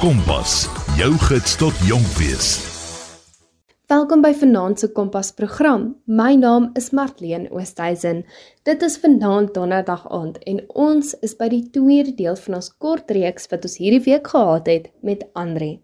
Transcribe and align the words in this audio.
Kompas, 0.00 0.62
jou 0.96 1.10
gids 1.28 1.58
tot 1.60 1.76
jonk 1.84 2.14
wees. 2.16 2.46
Welkom 3.92 4.22
by 4.24 4.30
Vanaand 4.32 4.80
se 4.80 4.88
Kompas 4.96 5.28
program. 5.36 5.82
My 6.08 6.38
naam 6.40 6.70
is 6.80 6.88
Martleen 6.96 7.44
Oosthuizen. 7.52 8.22
Dit 8.64 8.80
is 8.86 8.96
vanaand 9.02 9.52
donderdag 9.52 10.06
aand 10.08 10.38
en 10.48 10.62
ons 10.72 11.12
is 11.20 11.36
by 11.36 11.50
die 11.52 11.66
tweede 11.74 12.14
deel 12.16 12.38
van 12.46 12.56
ons 12.62 12.70
kort 12.80 13.12
reeks 13.12 13.50
wat 13.52 13.68
ons 13.68 13.76
hierdie 13.76 14.00
week 14.06 14.32
gehad 14.32 14.72
het 14.72 14.88
met 15.04 15.26
Andri. 15.36 15.82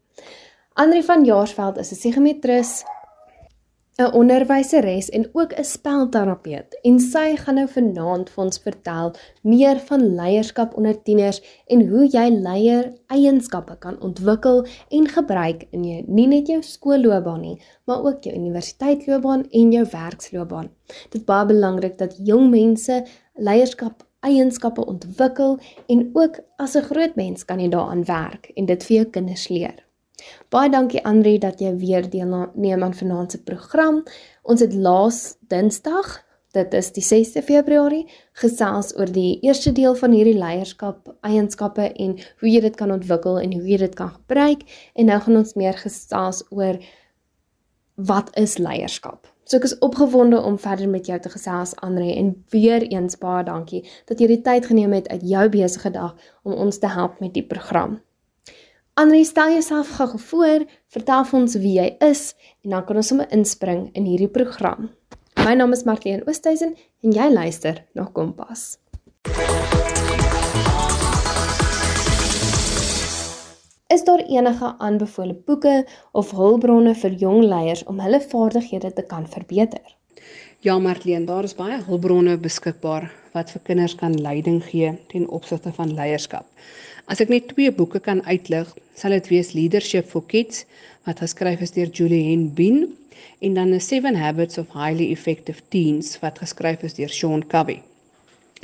Andri 0.80 1.02
van 1.04 1.28
Jaarsveld 1.28 1.76
is 1.84 1.92
'n 1.92 2.00
psigometris, 2.00 2.72
'n 3.98 4.12
onderwyseres 4.12 5.08
en 5.08 5.28
ook 5.32 5.52
'n 5.52 5.64
spelterapeut 5.64 6.78
en 6.82 6.98
sy 7.00 7.36
gaan 7.36 7.54
nou 7.54 7.68
vanaand 7.68 8.30
vir 8.30 8.44
ons 8.44 8.58
vertel 8.58 9.12
meer 9.42 9.78
van 9.88 10.02
leierskap 10.18 10.76
onder 10.76 11.02
tieners 11.02 11.40
en 11.66 11.86
hoe 11.88 12.04
jy 12.16 12.26
leier 12.28 12.92
eienskappe 13.06 13.76
kan 13.78 13.96
ontwikkel 14.00 14.66
en 14.88 15.08
gebruik 15.08 15.64
in 15.70 15.84
jou 15.84 16.02
nie 16.06 16.26
net 16.26 16.46
jou 16.46 16.62
skoolloopbaan 16.62 17.40
nie, 17.40 17.60
maar 17.84 18.04
ook 18.04 18.22
jou 18.22 18.34
universiteitsloopbaan 18.36 19.46
en 19.50 19.72
jou 19.72 19.86
werksloopbaan. 19.92 20.68
Dit 21.10 21.20
is 21.20 21.24
baie 21.24 21.46
belangrik 21.46 21.98
dat 21.98 22.20
jong 22.24 22.50
mense 22.50 23.04
leierskap 23.34 24.04
eienskappe 24.20 24.84
ontwikkel 24.84 25.58
en 25.86 26.10
ook 26.12 26.40
as 26.56 26.76
'n 26.76 26.88
groot 26.92 27.16
mens 27.16 27.44
kan 27.44 27.60
jy 27.60 27.68
daaraan 27.68 28.04
werk 28.04 28.50
en 28.54 28.66
dit 28.66 28.84
vir 28.84 28.96
jou 28.96 29.06
kinders 29.10 29.48
leer. 29.48 29.85
Baie 30.48 30.70
dankie 30.72 31.02
Andri 31.04 31.36
dat 31.42 31.60
jy 31.60 31.74
weer 31.80 32.06
deelneem 32.10 32.82
aan 32.82 32.94
vanaand 32.94 33.34
se 33.34 33.42
program. 33.42 34.02
Ons 34.42 34.62
het 34.64 34.74
laas 34.74 35.36
Dinsdag, 35.50 36.22
dit 36.56 36.74
is 36.74 36.90
die 36.96 37.04
6de 37.04 37.42
Februarie, 37.44 38.06
gesels 38.40 38.94
oor 38.96 39.10
die 39.12 39.38
eerste 39.44 39.72
deel 39.76 39.96
van 39.98 40.14
hierdie 40.16 40.38
leierskap 40.38 41.10
eienskappe 41.26 41.90
en 41.92 42.16
hoe 42.40 42.50
jy 42.50 42.62
dit 42.64 42.76
kan 42.76 42.94
ontwikkel 42.94 43.40
en 43.42 43.52
hoe 43.52 43.66
jy 43.68 43.80
dit 43.84 43.96
kan 43.98 44.14
gebruik 44.14 44.64
en 44.94 45.10
nou 45.10 45.18
gaan 45.20 45.42
ons 45.42 45.56
meer 45.60 45.76
gesels 45.82 46.44
oor 46.50 46.80
wat 47.96 48.32
is 48.36 48.56
leierskap. 48.60 49.28
So 49.46 49.60
ek 49.60 49.68
is 49.68 49.76
opgewonde 49.84 50.40
om 50.42 50.58
verder 50.58 50.88
met 50.90 51.06
jou 51.06 51.18
te 51.22 51.30
gesels 51.30 51.76
Andre 51.86 52.08
en 52.16 52.32
weer 52.50 52.82
eens 52.88 53.20
baie 53.20 53.44
dankie 53.46 53.84
dat 54.08 54.20
jy 54.20 54.32
die 54.32 54.42
tyd 54.42 54.66
geneem 54.66 54.96
het 54.96 55.08
uit 55.12 55.22
jou 55.22 55.46
besige 55.52 55.92
dag 55.94 56.16
om 56.42 56.56
ons 56.66 56.80
te 56.82 56.90
help 56.90 57.20
met 57.20 57.34
die 57.36 57.46
program. 57.46 58.00
Andre, 58.98 59.24
stel 59.24 59.50
jouself 59.50 59.88
gou 59.88 60.18
voor, 60.18 60.62
vertel 60.88 61.24
vir 61.28 61.36
ons 61.36 61.54
wie 61.60 61.72
jy 61.76 61.88
is 62.00 62.20
en 62.64 62.72
dan 62.72 62.84
kan 62.88 62.96
ons 62.96 63.10
sommer 63.12 63.26
inspring 63.36 63.82
in 63.92 64.06
hierdie 64.08 64.30
program. 64.32 64.86
My 65.42 65.52
naam 65.52 65.76
is 65.76 65.82
Marlene 65.84 66.24
Oosthuizen 66.24 66.72
en 67.04 67.12
jy 67.12 67.26
luister 67.28 67.82
na 67.92 68.06
Kompas. 68.16 68.62
Is 73.92 74.06
daar 74.08 74.24
enige 74.24 74.72
aanbevole 74.78 75.36
boeke 75.44 75.76
of 76.16 76.32
hulpbronne 76.32 76.96
vir 76.96 77.20
jong 77.20 77.44
leiers 77.44 77.84
om 77.84 78.00
hulle 78.00 78.24
vaardighede 78.32 78.94
te 78.96 79.04
kan 79.04 79.28
verbeter? 79.28 79.84
Ja, 80.66 80.78
Marlene, 80.82 81.28
daar 81.28 81.46
is 81.46 81.52
baie 81.54 81.76
hulpbronne 81.86 82.32
beskikbaar 82.42 83.04
wat 83.36 83.52
vir 83.54 83.60
kinders 83.68 83.92
kan 84.00 84.16
leiding 84.18 84.56
gee 84.66 84.88
ten 85.12 85.28
opsigte 85.36 85.70
van 85.76 85.92
leierskap. 85.94 86.48
As 87.06 87.22
ek 87.22 87.30
net 87.30 87.46
twee 87.52 87.70
boeke 87.70 88.00
kan 88.02 88.18
uitlig, 88.26 88.72
sal 88.98 89.14
dit 89.14 89.30
wees 89.30 89.52
Leadership 89.54 90.08
for 90.10 90.26
Kids 90.32 90.64
wat 91.06 91.22
geskryf 91.22 91.62
is 91.62 91.76
deur 91.76 91.92
Julianne 91.94 92.50
Bean 92.58 92.82
en 93.46 93.54
dan 93.60 93.70
The 93.70 93.78
Seven 93.78 94.18
Habits 94.18 94.58
of 94.58 94.74
Highly 94.74 95.12
Effective 95.14 95.62
Teens 95.70 96.16
wat 96.24 96.42
geskryf 96.42 96.82
is 96.82 96.98
deur 96.98 97.14
Sean 97.14 97.46
Covey. 97.46 97.78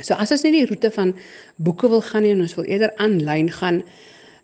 So 0.03 0.19
as 0.19 0.35
ons 0.35 0.43
net 0.43 0.57
die 0.59 0.67
roete 0.67 0.91
van 0.91 1.15
boeke 1.55 1.87
wil 1.87 2.03
gaan 2.11 2.27
en 2.27 2.43
ons 2.43 2.59
wil 2.59 2.67
eerder 2.67 2.91
aanlyn 2.99 3.47
gaan, 3.61 3.79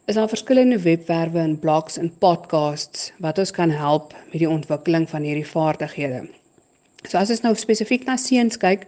is 0.08 0.16
daar 0.16 0.32
verskillende 0.32 0.80
webwerwe 0.88 1.44
en 1.44 1.60
blogs 1.60 2.00
en 2.00 2.08
podcasts 2.24 3.10
wat 3.20 3.44
ons 3.44 3.52
kan 3.52 3.80
help 3.84 4.16
met 4.30 4.40
die 4.40 4.54
ontwikkeling 4.56 5.12
van 5.12 5.28
hierdie 5.28 5.50
vaardighede. 5.58 6.30
So 7.08 7.18
as 7.18 7.32
ons 7.32 7.46
nou 7.46 7.54
spesifiek 7.56 8.04
na 8.08 8.18
seuns 8.20 8.60
kyk, 8.60 8.84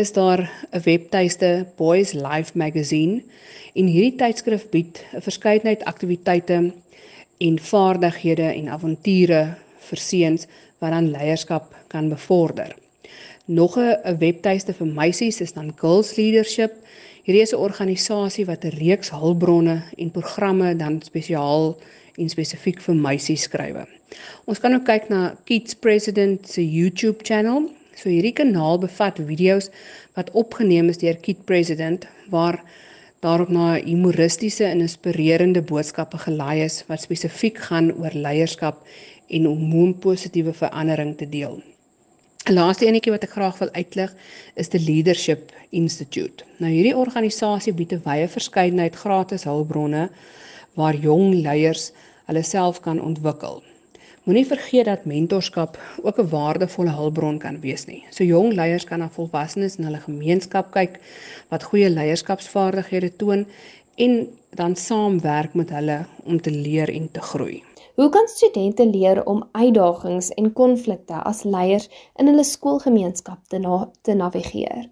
is 0.00 0.12
daar 0.12 0.40
'n 0.72 0.80
webtuiste 0.84 1.66
Boys 1.76 2.12
Life 2.14 2.56
Magazine 2.58 3.22
en 3.74 3.86
hierdie 3.86 4.16
tydskrif 4.16 4.70
bied 4.70 5.04
'n 5.12 5.20
verskeidenheid 5.20 5.84
aktiwiteite 5.84 6.72
en 7.38 7.58
vaardighede 7.58 8.48
en 8.54 8.68
avonture 8.68 9.56
vir 9.78 9.98
seuns 9.98 10.46
wat 10.80 10.90
dan 10.90 11.10
leierskap 11.10 11.74
kan 11.88 12.08
bevorder. 12.08 12.74
Nog 13.46 13.76
'n 13.76 14.18
webtuiste 14.18 14.72
vir 14.72 14.86
meisies 14.86 15.40
is 15.40 15.52
dan 15.52 15.74
Girls 15.76 16.16
Leadership. 16.16 16.72
Hierdie 17.24 17.42
is 17.42 17.52
'n 17.52 17.60
organisasie 17.60 18.46
wat 18.46 18.64
'n 18.64 18.78
reeks 18.78 19.10
hulpbronne 19.10 19.82
en 19.98 20.10
programme 20.10 20.76
dan 20.76 21.02
spesiaal 21.02 21.76
en 22.18 22.28
spesifiek 22.28 22.80
vir 22.80 22.94
meisies 22.94 23.46
skrywe. 23.48 23.86
Ons 24.46 24.58
kan 24.58 24.74
ook 24.74 24.84
kyk 24.86 25.08
na 25.10 25.34
Kids 25.44 25.74
President 25.74 26.48
se 26.48 26.62
YouTube 26.62 27.24
channel 27.24 27.70
So 27.94 28.10
hierdie 28.10 28.34
kanaal 28.34 28.80
bevat 28.82 29.20
video's 29.28 29.70
wat 30.18 30.32
opgeneem 30.40 30.90
is 30.90 30.98
deur 31.02 31.18
Kid 31.22 31.44
President 31.46 32.06
waar 32.32 32.58
daarop 33.24 33.52
na 33.54 33.74
humoristiese 33.76 34.66
en 34.66 34.82
inspirerende 34.84 35.62
boodskappe 35.62 36.18
gelaai 36.26 36.64
is 36.64 36.82
wat 36.88 37.04
spesifiek 37.06 37.60
gaan 37.68 37.92
oor 37.94 38.16
leierskap 38.26 38.82
en 39.30 39.46
om 39.48 39.70
hoe 39.70 39.86
om 39.86 39.94
positiewe 40.06 40.52
verandering 40.52 41.14
te 41.16 41.28
deel. 41.28 41.62
'n 42.44 42.58
Laaste 42.58 42.86
enetjie 42.86 43.14
wat 43.14 43.24
ek 43.24 43.36
graag 43.38 43.58
wil 43.62 43.70
uitlig 43.72 44.10
is 44.60 44.68
die 44.68 44.82
Leadership 44.82 45.52
Institute. 45.70 46.44
Nou 46.58 46.72
hierdie 46.72 46.96
organisasie 46.96 47.72
bied 47.72 47.94
'n 47.94 48.02
wye 48.04 48.28
verskeidenheid 48.28 48.96
gratis 48.96 49.46
hulpbronne 49.48 50.10
waar 50.74 50.96
jong 50.96 51.34
leiers 51.34 51.92
hulle 52.26 52.42
self 52.42 52.80
kan 52.80 53.00
ontwikkel. 53.00 53.62
Moenie 54.24 54.46
vergeet 54.48 54.88
dat 54.88 55.04
mentorskap 55.04 55.76
ook 56.02 56.18
'n 56.18 56.28
waardevolle 56.28 56.90
hulpbron 56.90 57.38
kan 57.38 57.60
wees 57.60 57.84
nie. 57.86 58.04
So 58.10 58.24
jong 58.24 58.52
leiers 58.52 58.84
kan 58.84 58.98
na 58.98 59.08
volwassenes 59.08 59.76
in 59.76 59.84
hulle 59.84 60.00
gemeenskap 60.00 60.70
kyk 60.72 61.00
wat 61.50 61.62
goeie 61.62 61.90
leierskapsvaardighede 61.90 63.16
toon 63.16 63.46
en 63.94 64.28
dan 64.50 64.76
saamwerk 64.76 65.54
met 65.54 65.70
hulle 65.70 66.06
om 66.24 66.40
te 66.40 66.50
leer 66.50 66.88
en 66.90 67.10
te 67.10 67.20
groei. 67.20 67.62
Hoe 67.94 68.08
kan 68.08 68.26
studente 68.26 68.86
leer 68.86 69.24
om 69.26 69.48
uitdagings 69.52 70.28
en 70.28 70.52
konflikte 70.52 71.14
as 71.14 71.42
leiers 71.42 71.88
in 72.16 72.26
hulle 72.26 72.44
skoolgemeenskap 72.44 73.38
te, 73.48 73.58
na 73.58 73.90
te 74.02 74.14
navigeer? 74.14 74.88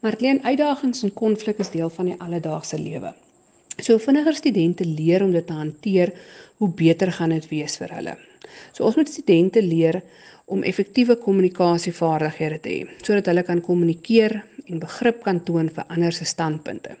Marleen, 0.00 0.42
uitdagings 0.42 1.02
en 1.02 1.12
konflik 1.12 1.58
is 1.58 1.70
deel 1.70 1.90
van 1.90 2.10
die 2.10 2.16
alledaagse 2.18 2.78
lewe. 2.78 3.12
So 3.80 3.98
vinniger 3.98 4.36
studente 4.36 4.84
leer 4.84 5.24
om 5.24 5.32
dit 5.32 5.46
te 5.46 5.56
hanteer, 5.56 6.12
hoe 6.60 6.68
beter 6.68 7.12
gaan 7.12 7.32
dit 7.34 7.48
wees 7.50 7.78
vir 7.80 7.94
hulle. 7.96 8.16
So 8.72 8.84
ons 8.84 8.98
moet 8.98 9.10
studente 9.10 9.62
leer 9.62 10.02
om 10.52 10.64
effektiewe 10.66 11.16
kommunikasievaardighede 11.22 12.58
te 12.60 12.72
hê 12.72 12.80
sodat 13.06 13.30
hulle 13.30 13.44
kan 13.46 13.62
kommunikeer 13.64 14.36
en 14.66 14.82
begrip 14.82 15.22
kan 15.24 15.40
toon 15.46 15.70
vir 15.72 15.88
ander 15.88 16.14
se 16.14 16.26
standpunte. 16.28 16.96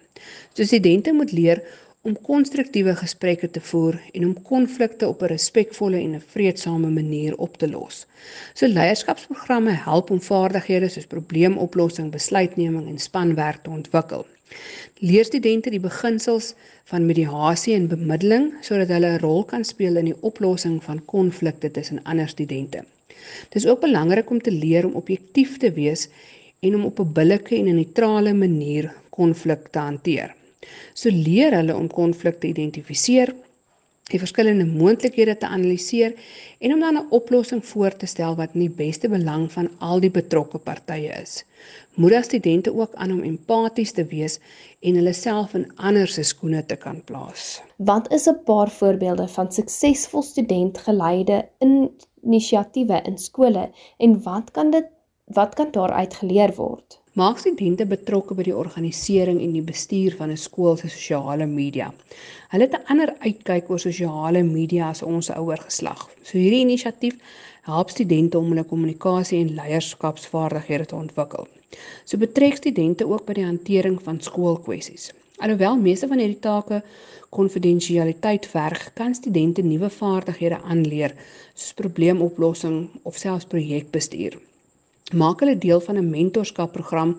So 0.54 0.64
studente 0.64 1.12
moet 1.12 1.32
leer 1.36 1.62
om 2.02 2.16
konstruktiewe 2.26 2.96
gesprekke 2.98 3.48
te 3.54 3.60
voer 3.62 3.96
en 4.10 4.24
om 4.26 4.32
konflikte 4.48 5.08
op 5.08 5.20
'n 5.22 5.30
respekvolle 5.32 5.98
en 5.98 6.14
'n 6.16 6.24
vredesame 6.34 6.90
manier 6.90 7.36
op 7.36 7.56
te 7.56 7.68
los. 7.70 8.06
So 8.54 8.66
leierskapsprogramme 8.66 9.70
help 9.70 10.10
om 10.10 10.20
vaardighede 10.20 10.88
soos 10.88 11.06
probleemoplossing, 11.06 12.10
besluitneming 12.10 12.88
en 12.88 12.98
spanwerk 12.98 13.62
te 13.62 13.70
ontwikkel. 13.70 14.26
Leer 14.98 15.24
studente 15.24 15.70
die 15.70 15.80
beginsels 15.80 16.54
van 16.84 17.06
mediasie 17.06 17.74
en 17.74 17.88
bemiddeling 17.88 18.52
sodat 18.60 18.88
hulle 18.88 19.12
'n 19.12 19.22
rol 19.22 19.44
kan 19.44 19.64
speel 19.64 19.96
in 19.96 20.04
die 20.04 20.20
oplossing 20.20 20.82
van 20.84 21.04
konflikte 21.04 21.70
tussen 21.70 22.02
ander 22.02 22.28
studente. 22.28 22.84
Dit 23.48 23.62
is 23.62 23.66
ook 23.66 23.80
belangrik 23.80 24.30
om 24.30 24.40
te 24.42 24.52
leer 24.52 24.86
om 24.86 24.94
objektief 24.94 25.58
te 25.58 25.72
wees 25.72 26.08
en 26.60 26.74
om 26.74 26.84
op 26.84 26.98
'n 26.98 27.12
billike 27.12 27.56
en 27.56 27.66
'n 27.68 27.74
neutrale 27.74 28.34
manier 28.34 28.94
konflikte 29.10 29.70
te 29.70 29.78
hanteer. 29.78 30.34
So 30.94 31.10
leer 31.10 31.56
hulle 31.56 31.76
om 31.76 31.88
konflikte 31.88 32.46
identifiseer, 32.46 33.34
die 34.12 34.20
verskillende 34.20 34.66
moontlikhede 34.66 35.36
te 35.40 35.48
analiseer 35.48 36.14
en 36.60 36.74
om 36.74 36.80
dan 36.80 36.98
'n 36.98 37.10
oplossing 37.18 37.62
voor 37.66 37.96
te 37.96 38.06
stel 38.06 38.36
wat 38.36 38.54
in 38.54 38.60
die 38.66 38.76
beste 38.84 39.08
belang 39.08 39.52
van 39.52 39.70
al 39.78 40.00
die 40.00 40.10
betrokke 40.10 40.58
partye 40.58 41.12
is. 41.22 41.44
Moedig 41.94 42.24
studente 42.24 42.74
ook 42.74 42.94
aan 42.94 43.12
om 43.12 43.22
empaties 43.22 43.92
te 43.92 44.04
wees 44.04 44.38
en 44.80 44.94
hulle 44.94 45.12
self 45.12 45.54
in 45.54 45.72
ander 45.76 46.08
se 46.08 46.22
skoene 46.22 46.66
te 46.66 46.76
kan 46.76 47.02
plaas. 47.04 47.62
Wat 47.76 48.12
is 48.12 48.28
'n 48.28 48.42
paar 48.44 48.70
voorbeelde 48.70 49.28
van 49.28 49.52
suksesvol 49.52 50.22
studentgeleide 50.22 51.48
inisiatiewe 51.58 53.02
in 53.02 53.18
skole 53.18 53.70
en 53.98 54.22
wat 54.22 54.50
kan 54.50 54.70
dit 54.70 54.86
wat 55.24 55.54
kan 55.54 55.70
daaruit 55.70 56.14
geleer 56.14 56.54
word? 56.54 57.01
Maak 57.12 57.42
studente 57.42 57.84
betrokke 57.84 58.32
by 58.32 58.44
die 58.46 58.54
organisering 58.56 59.36
en 59.44 59.50
die 59.52 59.64
bestuur 59.64 60.14
van 60.16 60.30
'n 60.32 60.40
skool 60.40 60.78
se 60.80 60.88
sosiale 60.88 61.44
media. 61.46 61.92
Hulle 62.48 62.64
het 62.64 62.76
'n 62.78 62.86
ander 62.92 63.10
uitkyk 63.20 63.68
oor 63.70 63.78
sosiale 63.78 64.42
media 64.42 64.88
as 64.88 65.02
ons 65.02 65.28
ouer 65.30 65.58
geslag. 65.58 66.08
So 66.22 66.38
hierdie 66.38 66.60
inisiatief 66.64 67.18
help 67.68 67.90
studente 67.90 68.38
om 68.38 68.48
hulle 68.48 68.64
kommunikasie 68.64 69.40
en 69.40 69.54
leierskapsvaardighede 69.54 70.86
te 70.86 70.94
ontwikkel. 70.94 71.46
So 72.04 72.16
betrek 72.16 72.56
studente 72.56 73.06
ook 73.06 73.26
by 73.26 73.32
die 73.32 73.44
hantering 73.44 74.02
van 74.02 74.20
skoolkwessies. 74.20 75.12
Alhoewel 75.36 75.76
meeste 75.76 76.08
van 76.08 76.18
hierdie 76.18 76.40
take 76.40 76.82
konfidensialiteit 77.28 78.46
verg, 78.46 78.92
kan 78.94 79.14
studente 79.14 79.62
nuwe 79.62 79.90
vaardighede 79.90 80.62
aanleer 80.62 81.14
soos 81.54 81.74
probleemoplossing 81.74 82.88
of 83.02 83.16
selfs 83.16 83.44
projekbestuur. 83.44 84.51
Maak 85.12 85.42
hulle 85.44 85.58
deel 85.60 85.80
van 85.84 85.96
'n 86.00 86.10
mentorskapprogram 86.10 87.10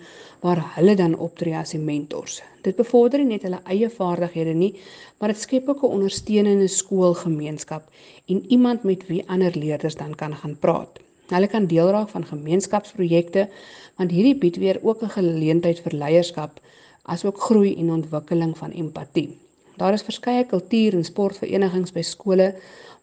waar 0.41 0.61
hulle 0.75 0.95
dan 0.95 1.13
optree 1.15 1.55
as 1.55 1.69
die 1.75 1.79
mentors. 1.79 2.41
Dit 2.61 2.75
bevorder 2.75 3.19
nie 3.19 3.27
net 3.27 3.43
hulle 3.43 3.59
eie 3.63 3.89
vaardighede 3.89 4.53
nie, 4.53 4.73
maar 5.19 5.29
dit 5.29 5.41
skep 5.41 5.69
ook 5.69 5.83
'n 5.83 5.93
ondersteunende 5.97 6.67
skoolgemeenskap 6.67 7.83
en 8.25 8.45
iemand 8.47 8.83
met 8.83 9.07
wie 9.07 9.23
ander 9.27 9.57
leerders 9.57 9.95
dan 9.95 10.15
kan 10.15 10.35
gaan 10.35 10.57
praat. 10.59 10.99
Hulle 11.27 11.47
kan 11.47 11.67
deel 11.67 11.89
raak 11.89 12.09
van 12.09 12.25
gemeenskapsprojekte 12.25 13.49
want 13.95 14.11
hierdie 14.11 14.37
bied 14.37 14.57
weer 14.57 14.79
ook 14.81 15.03
'n 15.03 15.09
geleentheid 15.09 15.79
vir 15.79 15.93
leierskap 15.93 16.59
asook 17.03 17.37
groei 17.37 17.75
en 17.75 17.91
ontwikkeling 17.91 18.57
van 18.57 18.71
empatie. 18.71 19.37
Daar 19.77 19.93
is 19.93 20.01
verskeie 20.01 20.45
kultuur- 20.45 20.93
en 20.93 21.03
sportverenigings 21.03 21.91
by 21.91 22.01
skole 22.01 22.55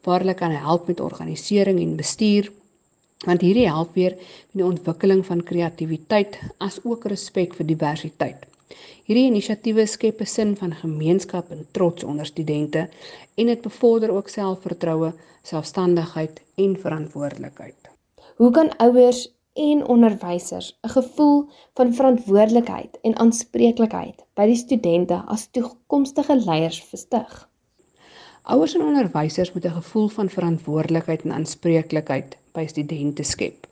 waar 0.03 0.19
hulle 0.19 0.35
kan 0.35 0.51
help 0.51 0.87
met 0.87 1.01
organisering 1.01 1.81
en 1.81 1.97
bestuur 1.97 2.53
want 3.27 3.41
hierdie 3.45 3.69
help 3.69 3.95
weer 3.95 4.15
met 4.17 4.61
die 4.61 4.65
ontwikkeling 4.65 5.27
van 5.27 5.43
kreatiwiteit 5.43 6.39
as 6.59 6.79
ook 6.85 7.05
respek 7.05 7.55
vir 7.55 7.67
diversiteit. 7.67 8.47
Hierdie 9.05 9.27
inisiatiewe 9.27 9.87
skep 9.87 10.21
'n 10.21 10.27
sin 10.27 10.57
van 10.57 10.73
gemeenskap 10.75 11.51
en 11.51 11.67
trots 11.73 12.05
onder 12.05 12.27
studente 12.27 12.89
en 13.35 13.47
dit 13.47 13.61
bevorder 13.61 14.11
ook 14.11 14.29
selfvertroue, 14.29 15.13
selfstandigheid 15.43 16.41
en 16.55 16.77
verantwoordelikheid. 16.77 17.91
Hoe 18.37 18.51
kan 18.51 18.77
ouers 18.77 19.29
en 19.55 19.87
onderwysers 19.87 20.79
'n 20.83 20.89
gevoel 20.89 21.49
van 21.75 21.95
verantwoordelikheid 21.95 22.99
en 23.03 23.17
aanspreeklikheid 23.17 24.25
by 24.35 24.47
die 24.47 24.57
studente 24.57 25.23
as 25.27 25.49
toekomstige 25.51 26.37
leiers 26.37 26.83
vestig. 26.83 27.50
Ouers 28.43 28.75
en 28.75 28.83
onderwysers 28.83 29.53
moet 29.53 29.65
'n 29.65 29.81
gevoel 29.81 30.09
van 30.09 30.29
verantwoordelikheid 30.29 31.23
en 31.23 31.33
aanspreeklikheid 31.33 32.37
by 32.53 32.67
studente 32.67 33.23
skep. 33.23 33.67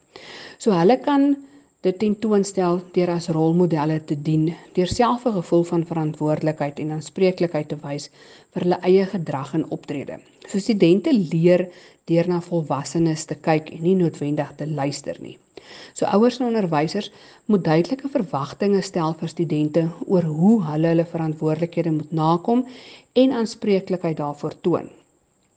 So 0.58 0.70
hulle 0.70 0.98
kan 0.98 1.36
dit 1.80 1.98
tentoonstel 1.98 2.82
deur 2.92 3.10
as 3.10 3.28
rolmodelle 3.28 4.04
te 4.04 4.22
dien, 4.22 4.54
deur 4.72 4.86
self 4.86 5.24
'n 5.24 5.32
gevoel 5.32 5.64
van 5.64 5.86
verantwoordelikheid 5.86 6.78
en 6.78 6.90
aanspreeklikheid 6.90 7.68
te 7.68 7.76
wys 7.82 8.10
vir 8.52 8.62
hulle 8.62 8.78
eie 8.80 9.06
gedrag 9.06 9.54
en 9.54 9.70
optrede. 9.70 10.20
So 10.48 10.58
studente 10.58 11.12
leer 11.12 11.68
deur 12.04 12.28
na 12.28 12.40
volwassenes 12.40 13.24
te 13.24 13.34
kyk 13.34 13.70
en 13.70 13.82
nie 13.82 13.94
noodwendig 13.94 14.52
te 14.56 14.66
luister 14.66 15.16
nie. 15.20 15.38
So 15.92 16.06
ouers 16.06 16.38
en 16.38 16.46
onderwysers 16.46 17.10
moet 17.46 17.64
duidelike 17.64 18.08
verwagtinge 18.08 18.82
stel 18.82 19.14
vir 19.20 19.28
studente 19.28 19.88
oor 20.06 20.22
hoe 20.22 20.54
hulle 20.64 20.92
hulle 20.92 21.04
verantwoordelikhede 21.04 21.90
moet 21.90 22.12
nakom 22.12 22.64
en 23.12 23.32
aanspreeklikheid 23.32 24.16
daarvoor 24.16 24.60
toon. 24.60 24.88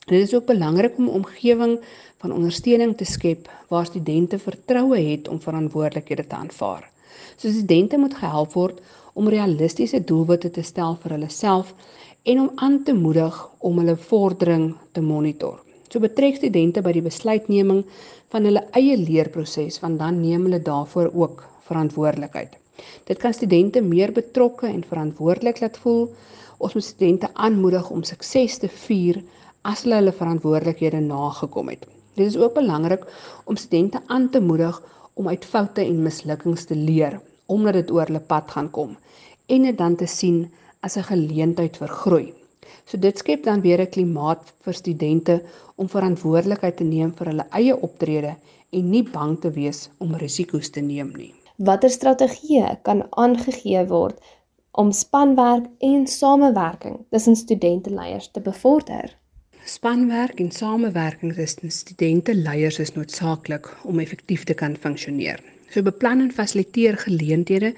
Dit 0.05 0.21
is 0.21 0.33
ook 0.33 0.45
belangrik 0.45 0.97
om 0.97 1.05
'n 1.05 1.17
omgewing 1.21 1.79
van 2.17 2.33
ondersteuning 2.33 2.97
te 2.97 3.05
skep 3.05 3.49
waar 3.67 3.85
studente 3.85 4.39
vertroue 4.39 4.99
het 4.99 5.27
om 5.27 5.41
verantwoordelikhede 5.41 6.27
te 6.27 6.35
aanvaar. 6.35 6.89
So 7.35 7.49
studente 7.49 7.97
moet 7.97 8.13
gehelp 8.13 8.53
word 8.53 8.81
om 9.13 9.29
realistiese 9.29 10.03
doelwitte 10.03 10.51
te 10.51 10.61
stel 10.61 10.97
vir 11.01 11.11
hulle 11.11 11.29
self 11.29 11.73
en 12.23 12.39
om 12.39 12.51
aan 12.55 12.83
te 12.83 12.93
moedig 12.93 13.49
om 13.57 13.77
hulle 13.77 13.97
vordering 13.97 14.75
te 14.91 15.01
monitor. 15.01 15.59
So 15.89 15.99
betrek 15.99 16.35
studente 16.35 16.81
by 16.81 16.93
die 16.95 17.03
besluitneming 17.03 17.83
van 18.31 18.45
hulle 18.47 18.63
eie 18.79 18.97
leerproses 18.97 19.79
want 19.83 19.99
dan 19.99 20.21
neem 20.21 20.45
hulle 20.47 20.61
daarvoor 20.63 21.11
ook 21.13 21.43
verantwoordelikheid. 21.67 22.55
Dit 23.05 23.19
kan 23.19 23.33
studente 23.33 23.81
meer 23.81 24.11
betrokke 24.11 24.67
en 24.67 24.85
verantwoordelik 24.87 25.59
laat 25.59 25.77
voel. 25.83 26.07
Ons 26.61 26.73
moet 26.77 26.85
studente 26.85 27.27
aanmoedig 27.33 27.87
om 27.89 28.03
sukses 28.05 28.59
te 28.61 28.67
vier 28.85 29.17
as 29.69 29.81
hulle 29.83 29.97
hulle 29.97 30.13
verantwoordelikhede 30.17 30.99
nagekom 31.05 31.71
het. 31.73 31.87
Dit 32.19 32.27
is 32.27 32.37
ook 32.37 32.53
belangrik 32.59 33.07
om 33.49 33.57
studente 33.57 34.01
aan 34.07 34.29
te 34.29 34.41
moedig 34.49 34.77
om 35.13 35.27
uit 35.27 35.45
foute 35.53 35.81
en 35.81 36.03
mislukkings 36.05 36.67
te 36.69 36.77
leer 36.77 37.17
omdat 37.51 37.79
dit 37.79 37.91
oor 37.91 38.05
hulle 38.11 38.21
pad 38.33 38.53
gaan 38.55 38.69
kom 38.77 38.93
en 39.55 39.65
dit 39.67 39.77
dan 39.77 39.95
te 39.99 40.07
sien 40.07 40.43
as 40.85 40.97
'n 40.97 41.09
geleentheid 41.09 41.77
vir 41.81 41.91
groei. 42.03 42.27
So 42.85 42.97
dit 42.97 43.17
skep 43.17 43.43
dan 43.43 43.61
weer 43.61 43.81
'n 43.81 43.93
klimaat 43.95 44.53
vir 44.63 44.73
studente 44.73 45.41
om 45.75 45.89
verantwoordelikheid 45.89 46.77
te 46.77 46.83
neem 46.83 47.11
vir 47.17 47.27
hulle 47.31 47.47
eie 47.59 47.75
optrede 47.87 48.35
en 48.69 48.89
nie 48.89 49.03
bang 49.03 49.39
te 49.41 49.51
wees 49.51 49.89
om 49.97 50.15
risiko's 50.15 50.69
te 50.69 50.81
neem 50.81 51.11
nie. 51.17 51.33
Watter 51.57 51.89
strategieë 51.89 52.77
kan 52.83 53.03
aangegee 53.09 53.85
word 53.87 54.21
om 54.71 54.91
spanwerk 54.91 55.65
en 55.79 56.07
samewerking 56.07 57.05
tussen 57.09 57.35
studenteleiers 57.35 58.31
te 58.31 58.41
bevorder? 58.41 59.17
Spanwerk 59.65 60.39
en 60.39 60.51
samewerking 60.51 61.33
tussen 61.35 61.71
studenteleiers 61.71 62.79
is 62.79 62.93
noodsaaklik 62.93 63.67
om 63.83 63.99
effektief 63.99 64.43
te 64.43 64.53
kan 64.53 64.75
funksioneer. 64.75 65.39
So 65.69 65.83
beplan 65.83 66.19
en 66.19 66.31
fasiliteer 66.31 66.97
geleenthede 66.97 67.73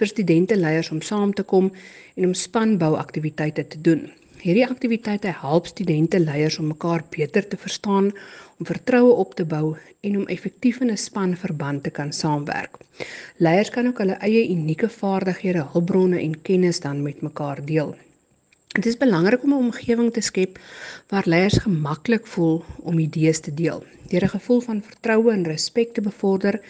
vir 0.00 0.10
studenteleiers 0.10 0.90
om 0.90 1.00
saam 1.00 1.32
te 1.32 1.42
kom 1.42 1.70
en 2.16 2.26
om 2.26 2.34
spanbou 2.34 2.96
aktiwiteite 2.96 3.66
te 3.66 3.80
doen. 3.80 4.08
Hierdie 4.40 4.66
aktiwiteite 4.66 5.32
help 5.42 5.66
studente 5.68 6.18
leiers 6.20 6.58
om 6.58 6.70
mekaar 6.72 7.04
beter 7.12 7.44
te 7.48 7.56
verstaan, 7.60 8.10
om 8.60 8.66
vertroue 8.66 9.12
op 9.16 9.34
te 9.34 9.44
bou 9.48 9.76
en 10.04 10.16
om 10.18 10.26
effektief 10.28 10.80
in 10.80 10.90
'n 10.92 10.96
spanverband 10.96 11.82
te 11.82 11.90
kan 11.90 12.12
saamwerk. 12.12 12.76
Leiers 13.36 13.70
kan 13.70 13.86
ook 13.86 13.98
hulle 13.98 14.20
eie 14.20 14.48
unieke 14.48 14.88
vaardighede, 14.88 15.66
hulpbronne 15.72 16.20
en 16.20 16.42
kennis 16.42 16.80
dan 16.80 17.02
met 17.02 17.22
mekaar 17.22 17.64
deel. 17.64 17.96
Dit 18.68 18.86
is 18.86 18.96
belangrik 18.96 19.42
om 19.42 19.50
'n 19.50 19.64
omgewing 19.66 20.12
te 20.12 20.20
skep 20.20 20.58
waar 21.08 21.26
leiers 21.26 21.58
gemaklik 21.58 22.26
voel 22.26 22.64
om 22.82 22.98
idees 22.98 23.40
te 23.40 23.54
deel. 23.54 23.84
Deur 24.08 24.24
'n 24.24 24.28
gevoel 24.28 24.60
van 24.60 24.82
vertroue 24.82 25.32
en 25.32 25.44
respek 25.44 25.94
te 25.94 26.00
bevorder, 26.00 26.60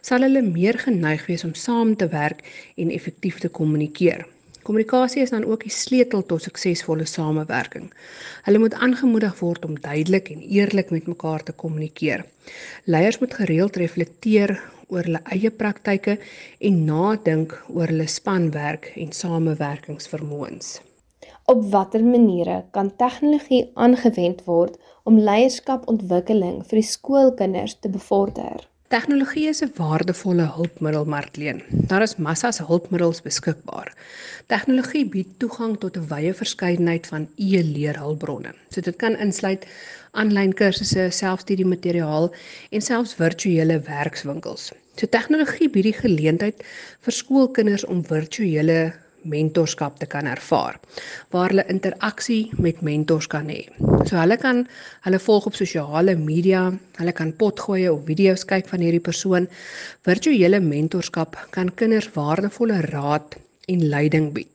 sal 0.00 0.20
hulle 0.20 0.42
meer 0.42 0.78
geneig 0.78 1.26
wees 1.26 1.44
om 1.44 1.54
saam 1.54 1.96
te 1.96 2.08
werk 2.08 2.70
en 2.76 2.90
effektief 2.90 3.38
te 3.38 3.48
kommunikeer. 3.48 4.26
Kommunikasie 4.62 5.22
is 5.22 5.30
dan 5.30 5.44
ook 5.44 5.62
die 5.64 5.72
sleutel 5.72 6.22
tot 6.26 6.42
suksesvolle 6.44 7.06
samewerking. 7.08 7.88
Hulle 8.44 8.60
moet 8.60 8.74
aangemoedig 8.74 9.38
word 9.40 9.64
om 9.64 9.78
duidelik 9.80 10.28
en 10.30 10.42
eerlik 10.42 10.90
met 10.90 11.06
mekaar 11.06 11.42
te 11.42 11.52
kommunikeer. 11.52 12.24
Leiers 12.84 13.18
moet 13.18 13.34
gereeld 13.34 13.76
reflekteer 13.76 14.58
oor 14.90 15.06
hulle 15.06 15.22
eie 15.32 15.50
praktyke 15.50 16.18
en 16.68 16.84
nadink 16.84 17.54
oor 17.68 17.88
hulle 17.92 18.06
spanwerk 18.06 18.92
en 18.96 19.12
samewerkingsvermoëns. 19.16 20.80
Op 21.50 21.62
watter 21.72 22.04
maniere 22.04 22.64
kan 22.70 22.92
tegnologie 22.96 23.70
aangewend 23.74 24.44
word 24.44 24.76
om 25.08 25.18
leierskapontwikkeling 25.18 26.60
vir 26.68 26.82
die 26.82 26.90
skoolkinders 26.90 27.78
te 27.80 27.88
bevorder? 27.88 28.66
Tegnologie 28.90 29.46
is 29.48 29.60
'n 29.62 29.70
waardevolle 29.76 30.46
hulpmiddel, 30.54 31.04
Martleen. 31.04 31.62
Daar 31.90 32.02
is 32.02 32.16
massas 32.16 32.58
hulpmiddels 32.58 33.22
beskikbaar. 33.22 33.92
Tegnologie 34.46 35.04
bied 35.08 35.28
toegang 35.38 35.76
tot 35.78 35.96
'n 35.96 36.08
wye 36.08 36.32
verskeidenheid 36.34 37.06
van 37.06 37.28
e-leerhulpbronne. 37.36 38.52
So 38.70 38.80
dit 38.80 38.96
kan 38.96 39.16
insluit 39.16 39.66
aanlyn 40.10 40.54
kursusse, 40.54 41.06
selfstudiemateriaal 41.10 42.34
en 42.70 42.82
selfs 42.82 43.14
virtuele 43.14 43.78
werkswinkels. 43.80 44.72
So 44.96 45.06
tegnologie 45.06 45.70
bied 45.70 45.84
die 45.84 46.00
geleentheid 46.02 46.64
vir 47.00 47.12
skoolkinders 47.12 47.84
om 47.84 48.02
virtuele 48.04 48.92
mentorskap 49.24 49.98
te 50.00 50.06
kan 50.06 50.26
ervaar 50.30 50.78
waar 51.34 51.52
hulle 51.52 51.64
interaksie 51.72 52.50
met 52.58 52.80
mentors 52.82 53.28
kan 53.30 53.48
hê. 53.52 53.66
So 54.08 54.16
hulle 54.16 54.36
kan 54.40 54.64
hulle 55.06 55.20
volg 55.26 55.50
op 55.50 55.58
sosiale 55.58 56.16
media, 56.16 56.66
hulle 56.98 57.14
kan 57.16 57.32
potgooi 57.42 57.88
of 57.90 58.06
video's 58.08 58.44
kyk 58.44 58.68
van 58.72 58.84
hierdie 58.84 59.04
persoon. 59.04 59.48
Virtuele 60.08 60.60
mentorskap 60.64 61.38
kan 61.54 61.72
kinders 61.76 62.10
waardevolle 62.16 62.80
raad 62.90 63.38
en 63.68 63.86
leiding 63.92 64.32
bied. 64.34 64.50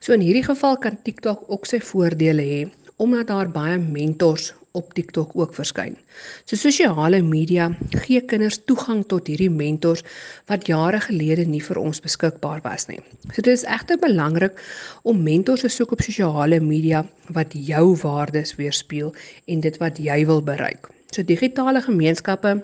So 0.00 0.14
in 0.16 0.24
hierdie 0.24 0.46
geval 0.46 0.78
kan 0.82 0.98
TikTok 1.02 1.46
ook 1.50 1.66
sy 1.66 1.80
voordele 1.82 2.44
hê 2.50 2.60
omdat 3.02 3.28
daar 3.28 3.50
baie 3.52 3.76
mentors 3.78 4.54
op 4.76 4.92
TikTok 4.94 5.32
ook 5.34 5.54
verskyn. 5.56 5.96
So 6.44 6.56
sosiale 6.60 7.22
media 7.24 7.70
gee 8.04 8.20
kinders 8.20 8.58
toegang 8.68 9.02
tot 9.08 9.30
hierdie 9.30 9.50
mentors 9.50 10.04
wat 10.50 10.68
jare 10.70 11.00
gelede 11.04 11.46
nie 11.48 11.62
vir 11.64 11.80
ons 11.80 12.02
beskikbaar 12.04 12.62
was 12.64 12.88
nie. 12.90 13.00
So 13.32 13.42
dit 13.42 13.52
is 13.54 13.64
egter 13.64 14.00
belangrik 14.02 14.60
om 15.02 15.24
mentors 15.24 15.64
te 15.64 15.72
soek 15.72 15.96
op 15.96 16.04
sosiale 16.04 16.60
media 16.60 17.04
wat 17.36 17.56
jou 17.56 17.96
waardes 18.04 18.56
weerspieël 18.60 19.14
en 19.46 19.64
dit 19.64 19.82
wat 19.82 20.00
jy 20.02 20.22
wil 20.28 20.44
bereik. 20.44 20.90
So 21.14 21.24
digitale 21.24 21.82
gemeenskappe 21.82 22.58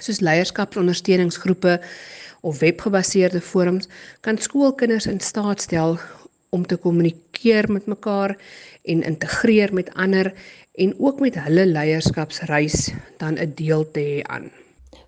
soos 0.00 0.22
leierskapsondersteuningsgroepe 0.24 1.80
of 2.42 2.58
webgebaseerde 2.58 3.40
forums 3.40 3.88
kan 4.20 4.38
skoolkinders 4.38 5.06
in 5.06 5.20
staat 5.20 5.60
stel 5.60 5.98
om 6.52 6.66
te 6.66 6.76
kommunikeer 6.76 7.70
met 7.72 7.86
mekaar 7.86 8.36
en 8.82 9.02
integreer 9.02 9.74
met 9.74 9.92
ander 9.94 10.32
en 10.72 10.94
ook 10.98 11.20
met 11.20 11.34
hulle 11.44 11.66
leierskapsreis 11.66 12.92
dan 13.18 13.34
'n 13.34 13.52
deel 13.54 13.90
te 13.90 14.00
hê 14.00 14.22
aan. 14.22 14.50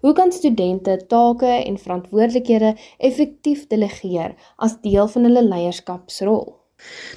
Hoe 0.01 0.13
kan 0.13 0.33
studente 0.33 1.05
take 1.09 1.47
en 1.47 1.79
verantwoordelikhede 1.79 2.77
effektief 2.99 3.67
delegeer 3.67 4.35
as 4.57 4.81
deel 4.81 5.09
van 5.09 5.23
hulle 5.23 5.45
leierskapsrol? 5.49 6.63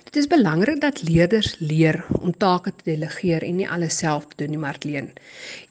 Dit 0.04 0.16
is 0.16 0.28
belangrik 0.28 0.82
dat 0.82 1.02
leerders 1.04 1.60
leer 1.60 2.06
om 2.22 2.38
take 2.38 2.76
te 2.76 2.84
delegeer 2.84 3.44
en 3.44 3.56
nie 3.56 3.70
alles 3.70 3.98
self 3.98 4.28
te 4.28 4.36
doen 4.36 4.50
nie, 4.50 4.58
Martleen. 4.58 5.12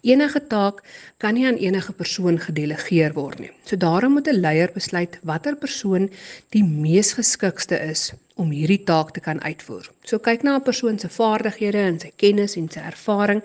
Enige 0.01 0.47
taak 0.47 0.83
kan 1.17 1.35
nie 1.35 1.47
aan 1.47 1.57
enige 1.57 1.93
persoon 1.93 2.39
gedelegeer 2.39 3.13
word 3.13 3.39
nie. 3.39 3.51
So 3.65 3.77
daarom 3.77 4.13
moet 4.13 4.29
'n 4.29 4.41
leier 4.41 4.71
besluit 4.75 5.19
watter 5.23 5.57
persoon 5.57 6.11
die 6.51 6.65
mees 6.65 7.13
geskikste 7.13 7.81
is 7.81 8.13
om 8.37 8.51
hierdie 8.53 8.83
taak 8.85 9.15
te 9.17 9.21
kan 9.25 9.41
uitvoer. 9.43 9.89
So 10.05 10.19
kyk 10.19 10.43
na 10.45 10.57
'n 10.57 10.67
persoon 10.69 10.99
se 10.99 11.09
vaardighede 11.09 11.83
en 11.91 12.01
sy 12.01 12.13
kennis 12.17 12.57
en 12.57 12.69
sy 12.69 12.81
ervaring 12.81 13.43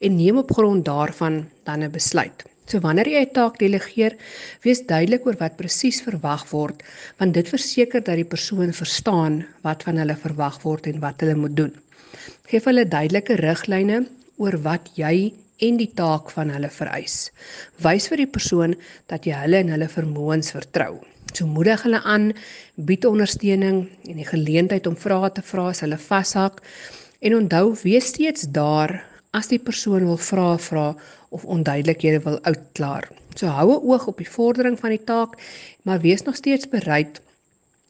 en 0.00 0.16
neem 0.16 0.38
op 0.38 0.50
grond 0.52 0.84
daarvan 0.84 1.46
dan 1.64 1.82
'n 1.82 1.90
besluit. 1.90 2.44
So 2.66 2.78
wanneer 2.80 3.08
jy 3.08 3.22
'n 3.26 3.34
taak 3.34 3.58
delegeer, 3.58 4.16
wees 4.62 4.80
duidelik 4.86 5.26
oor 5.26 5.36
wat 5.40 5.56
presies 5.56 6.00
verwag 6.02 6.44
word, 6.50 6.82
want 7.18 7.34
dit 7.34 7.48
verseker 7.48 8.00
dat 8.00 8.16
die 8.16 8.24
persoon 8.24 8.72
verstaan 8.72 9.44
wat 9.62 9.82
van 9.82 9.96
hulle 9.96 10.16
verwag 10.16 10.62
word 10.62 10.86
en 10.86 11.00
wat 11.00 11.20
hulle 11.20 11.34
moet 11.34 11.56
doen. 11.56 11.72
Geef 12.46 12.64
hulle 12.64 12.84
duidelike 12.84 13.34
riglyne 13.34 14.06
oor 14.38 14.56
wat 14.62 14.90
jy 14.94 15.32
en 15.66 15.76
die 15.76 15.90
taak 15.94 16.30
van 16.30 16.50
hulle 16.54 16.70
vereis. 16.70 17.30
Wys 17.84 18.08
vir 18.08 18.16
die 18.16 18.32
persoon 18.38 18.76
dat 19.12 19.26
jy 19.26 19.34
hulle 19.34 19.60
en 19.64 19.68
hulle 19.74 19.88
vermoëns 19.88 20.52
vertrou. 20.56 21.00
So 21.32 21.46
moedig 21.46 21.82
hulle 21.86 22.00
aan, 22.02 22.32
bied 22.74 23.04
ondersteuning 23.06 23.84
en 24.08 24.18
die 24.18 24.26
geleentheid 24.26 24.86
om 24.90 24.96
vrae 24.98 25.30
te 25.32 25.44
vra 25.46 25.68
as 25.70 25.82
hulle 25.84 25.98
vashak 25.98 26.60
en 27.20 27.36
onthou 27.36 27.74
wees 27.84 28.10
steeds 28.10 28.48
daar 28.50 28.96
as 29.36 29.50
die 29.52 29.60
persoon 29.62 30.08
wil 30.08 30.18
vra 30.18 30.56
vra 30.58 30.86
of 31.30 31.44
onduidelikhede 31.44 32.22
wil 32.26 32.38
uitklaar. 32.42 33.06
So 33.38 33.46
hou 33.46 33.68
'n 33.70 33.84
oog 33.90 34.06
op 34.06 34.18
die 34.18 34.30
vordering 34.36 34.78
van 34.78 34.90
die 34.90 35.04
taak, 35.04 35.38
maar 35.82 36.00
wees 36.00 36.22
nog 36.22 36.36
steeds 36.36 36.68
bereid 36.68 37.20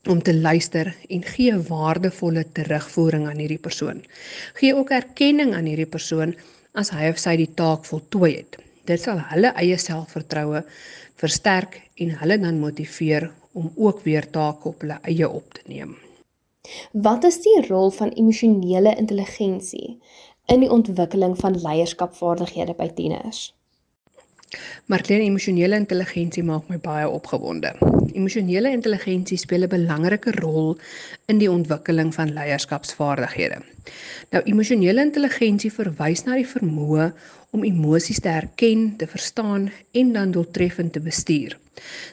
om 0.09 0.23
te 0.23 0.35
luister 0.35 0.95
en 1.09 1.23
gee 1.25 1.57
waardevolle 1.57 2.45
terugvoering 2.53 3.29
aan 3.29 3.41
hierdie 3.41 3.59
persoon. 3.59 4.05
Gee 4.55 4.75
ook 4.75 4.91
erkenning 4.91 5.55
aan 5.55 5.65
hierdie 5.65 5.87
persoon 5.97 6.35
as 6.73 6.91
hy 6.91 7.09
of 7.09 7.19
sy 7.19 7.37
die 7.37 7.55
taak 7.55 7.85
voltooi 7.85 8.37
het. 8.37 8.57
Dit 8.85 9.01
sal 9.01 9.21
hulle 9.33 9.53
eie 9.61 9.77
selfvertroue 9.79 10.63
versterk 11.21 11.81
en 12.01 12.15
hulle 12.23 12.39
dan 12.41 12.61
motiveer 12.61 13.31
om 13.53 13.73
ook 13.77 14.01
weer 14.07 14.31
take 14.31 14.69
op 14.69 14.81
hulle 14.81 14.99
eie 15.03 15.29
op 15.29 15.53
te 15.53 15.63
neem. 15.67 15.97
Wat 16.93 17.25
is 17.25 17.41
die 17.43 17.67
rol 17.67 17.91
van 17.91 18.09
emosionele 18.09 18.95
intelligensie 18.97 19.99
in 20.47 20.61
die 20.65 20.71
ontwikkeling 20.71 21.39
van 21.39 21.61
leierskapvaardighede 21.61 22.75
by 22.79 22.89
tieners. 22.95 23.51
Marlene, 24.91 25.29
emosionele 25.29 25.79
intelligensie 25.79 26.43
maak 26.43 26.65
my 26.71 26.77
baie 26.83 27.07
opgewonde. 27.07 27.71
Emosionele 28.19 28.73
intelligensie 28.75 29.39
speel 29.39 29.63
'n 29.67 29.71
belangrike 29.75 30.33
rol 30.41 30.75
in 31.31 31.39
die 31.39 31.51
ontwikkeling 31.51 32.11
van 32.15 32.33
leierskapsvaardighede. 32.39 33.61
Nou 34.33 34.43
emosionele 34.43 35.07
intelligensie 35.07 35.71
verwys 35.71 36.25
na 36.27 36.35
die 36.35 36.51
vermoë 36.57 37.13
om 37.55 37.65
emosies 37.65 38.21
te 38.21 38.29
herken, 38.29 38.97
te 38.97 39.07
verstaan 39.07 39.71
en 39.93 40.13
dan 40.13 40.31
doeltreffend 40.31 40.93
te 40.93 41.01
bestuur. 41.01 41.59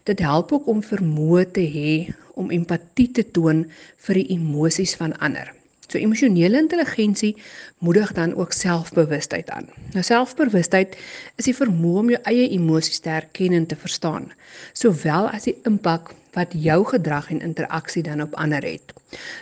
Dit 0.03 0.19
help 0.19 0.51
ook 0.51 0.67
om 0.67 0.83
vermoë 0.83 1.51
te 1.51 1.65
hê 1.65 2.13
om 2.35 2.51
empatie 2.51 3.11
te 3.11 3.31
toon 3.31 3.65
vir 4.05 4.21
die 4.21 4.29
emosies 4.37 4.95
van 4.95 5.17
ander. 5.17 5.56
So 5.87 5.97
emosionele 5.97 6.59
intelligensie 6.59 7.35
moedig 7.79 8.13
dan 8.13 8.35
ook 8.35 8.51
selfbewustheid 8.51 9.49
aan. 9.49 9.69
Nou 9.95 10.03
selfbewustheid 10.03 10.97
is 11.35 11.47
die 11.47 11.55
vermoë 11.55 12.01
om 12.01 12.09
jou 12.11 12.21
eie 12.27 12.49
emosies 12.57 12.99
te 12.99 13.13
herken 13.13 13.55
en 13.55 13.65
te 13.65 13.77
verstaan, 13.79 14.31
sowel 14.73 15.29
as 15.31 15.47
die 15.47 15.55
impak 15.69 16.11
wat 16.35 16.51
jou 16.51 16.81
gedrag 16.85 17.29
en 17.31 17.39
interaksie 17.41 18.03
dan 18.03 18.21
op 18.21 18.35
ander 18.35 18.63
het. 18.67 18.91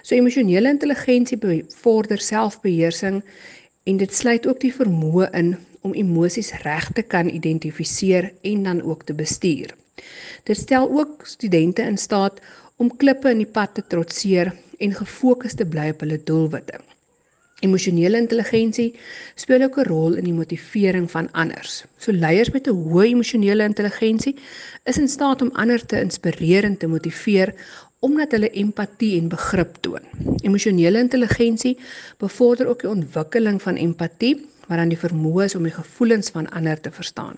So 0.01 0.15
emosionele 0.15 0.69
intelligensie 0.69 1.37
bevorder 1.41 2.21
selfbeheersing 2.21 3.23
en 3.83 3.97
dit 3.97 4.13
sluit 4.13 4.45
ook 4.47 4.61
die 4.61 4.73
vermoë 4.73 5.31
in 5.33 5.55
om 5.81 5.93
emosies 5.93 6.53
reg 6.61 6.91
te 6.93 7.01
kan 7.01 7.29
identifiseer 7.29 8.31
en 8.41 8.63
dan 8.63 8.81
ook 8.81 9.03
te 9.03 9.13
bestuur. 9.13 9.73
Dit 10.43 10.57
stel 10.57 10.89
ook 10.89 11.25
studente 11.25 11.81
in 11.81 11.97
staat 11.97 12.41
om 12.77 12.91
klippe 12.97 13.31
in 13.31 13.43
die 13.43 13.51
pad 13.57 13.75
te 13.75 13.83
trotseer 13.87 14.51
en 14.79 14.93
gefokus 14.93 15.55
te 15.55 15.65
bly 15.65 15.89
op 15.93 16.03
hulle 16.03 16.19
doelwitte. 16.27 16.81
Emosionele 17.63 18.19
intelligensie 18.19 18.89
speel 19.35 19.63
ook 19.63 19.77
'n 19.79 19.87
rol 19.87 20.13
in 20.19 20.25
die 20.27 20.33
motivering 20.33 21.11
van 21.11 21.31
anders. 21.31 21.85
So 21.97 22.11
leiers 22.11 22.51
met 22.51 22.67
'n 22.67 22.75
hoë 22.75 23.05
emosionele 23.05 23.63
intelligensie 23.63 24.35
is 24.83 24.97
in 24.97 25.07
staat 25.07 25.41
om 25.41 25.51
ander 25.53 25.85
te 25.85 25.99
inspireer 25.99 26.63
en 26.63 26.77
te 26.77 26.87
motiveer 26.87 27.53
omdat 27.99 28.31
hulle 28.31 28.49
empatie 28.49 29.19
en 29.21 29.27
begrip 29.27 29.75
toon. 29.81 30.03
Emosionele 30.43 30.99
intelligensie 30.99 31.77
bevorder 32.17 32.67
ook 32.67 32.81
die 32.81 32.89
ontwikkeling 32.89 33.61
van 33.61 33.75
empatie 33.75 34.35
wat 34.67 34.77
dan 34.77 34.89
die 34.89 34.99
vermoë 34.99 35.43
is 35.45 35.55
om 35.55 35.63
die 35.63 35.73
gevoelens 35.73 36.29
van 36.29 36.49
ander 36.49 36.79
te 36.81 36.91
verstaan. 36.91 37.35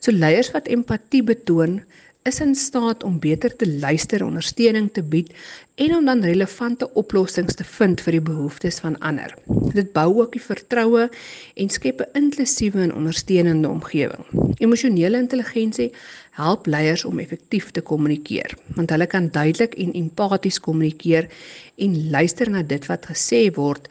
So 0.00 0.12
leiers 0.12 0.50
wat 0.50 0.66
empatie 0.66 1.22
betoon, 1.22 1.80
is 2.26 2.40
in 2.40 2.54
staat 2.54 3.04
om 3.04 3.18
beter 3.22 3.56
te 3.56 3.68
luister, 3.78 4.24
ondersteuning 4.24 4.88
te 4.92 5.02
bied 5.02 5.30
en 5.74 5.94
om 5.94 6.04
dan 6.08 6.24
relevante 6.24 6.88
oplossings 6.98 7.54
te 7.54 7.64
vind 7.64 8.00
vir 8.02 8.16
die 8.16 8.24
behoeftes 8.28 8.80
van 8.82 8.96
ander. 8.98 9.34
Dit 9.76 9.92
bou 9.94 10.08
ook 10.22 10.32
die 10.34 10.42
vertroue 10.42 11.06
en 11.54 11.70
skep 11.70 12.00
'n 12.00 12.18
inklusiewe 12.22 12.80
en 12.82 12.94
ondersteunende 12.94 13.68
omgewing. 13.68 14.24
Emosionele 14.58 15.18
intelligensie 15.18 15.92
help 16.30 16.66
leiers 16.66 17.04
om 17.04 17.18
effektief 17.18 17.70
te 17.70 17.80
kommunikeer, 17.80 18.56
want 18.74 18.90
hulle 18.90 19.06
kan 19.06 19.28
duidelik 19.28 19.74
en 19.74 19.92
empaties 19.92 20.60
kommunikeer 20.60 21.28
en 21.76 22.10
luister 22.10 22.50
na 22.50 22.62
dit 22.62 22.86
wat 22.86 23.06
gesê 23.06 23.50
word 23.54 23.88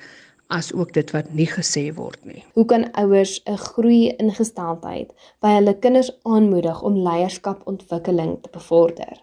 as 0.47 0.73
ook 0.73 0.93
dit 0.93 1.11
wat 1.11 1.33
nie 1.33 1.47
gesê 1.49 1.93
word 1.93 2.25
nie. 2.25 2.43
Hoe 2.53 2.65
kan 2.65 2.91
ouers 2.93 3.41
'n 3.45 3.57
groei 3.57 4.15
ingesteldheid 4.17 5.13
by 5.41 5.55
hulle 5.57 5.79
kinders 5.79 6.11
aanmoedig 6.23 6.81
om 6.81 6.97
leierskapontwikkeling 6.97 8.37
te 8.41 8.49
bevorder? 8.51 9.21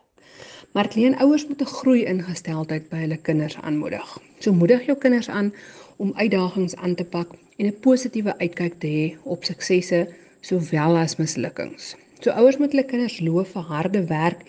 Martleen, 0.73 1.19
ouers 1.19 1.47
moet 1.47 1.61
'n 1.61 1.75
groei 1.79 2.05
ingesteldheid 2.05 2.89
by 2.89 2.97
hulle 2.97 3.17
kinders 3.17 3.57
aanmoedig. 3.57 4.19
So 4.39 4.53
moedig 4.53 4.87
jou 4.87 4.99
kinders 4.99 5.29
aan 5.29 5.53
om 5.97 6.13
uitdagings 6.15 6.77
aan 6.77 6.95
te 6.95 7.05
pak 7.05 7.29
en 7.57 7.67
'n 7.67 7.81
positiewe 7.81 8.39
uitkyk 8.39 8.75
te 8.79 8.87
hê 8.87 9.17
op 9.23 9.45
suksesse 9.45 10.09
sowel 10.41 10.97
as 10.97 11.17
mislukkings. 11.17 11.97
So 12.21 12.31
ouers 12.31 12.59
moet 12.59 12.71
hulle 12.71 12.85
kinders 12.85 13.21
loof 13.21 13.49
vir 13.49 13.63
harde 13.63 14.05
werk 14.07 14.43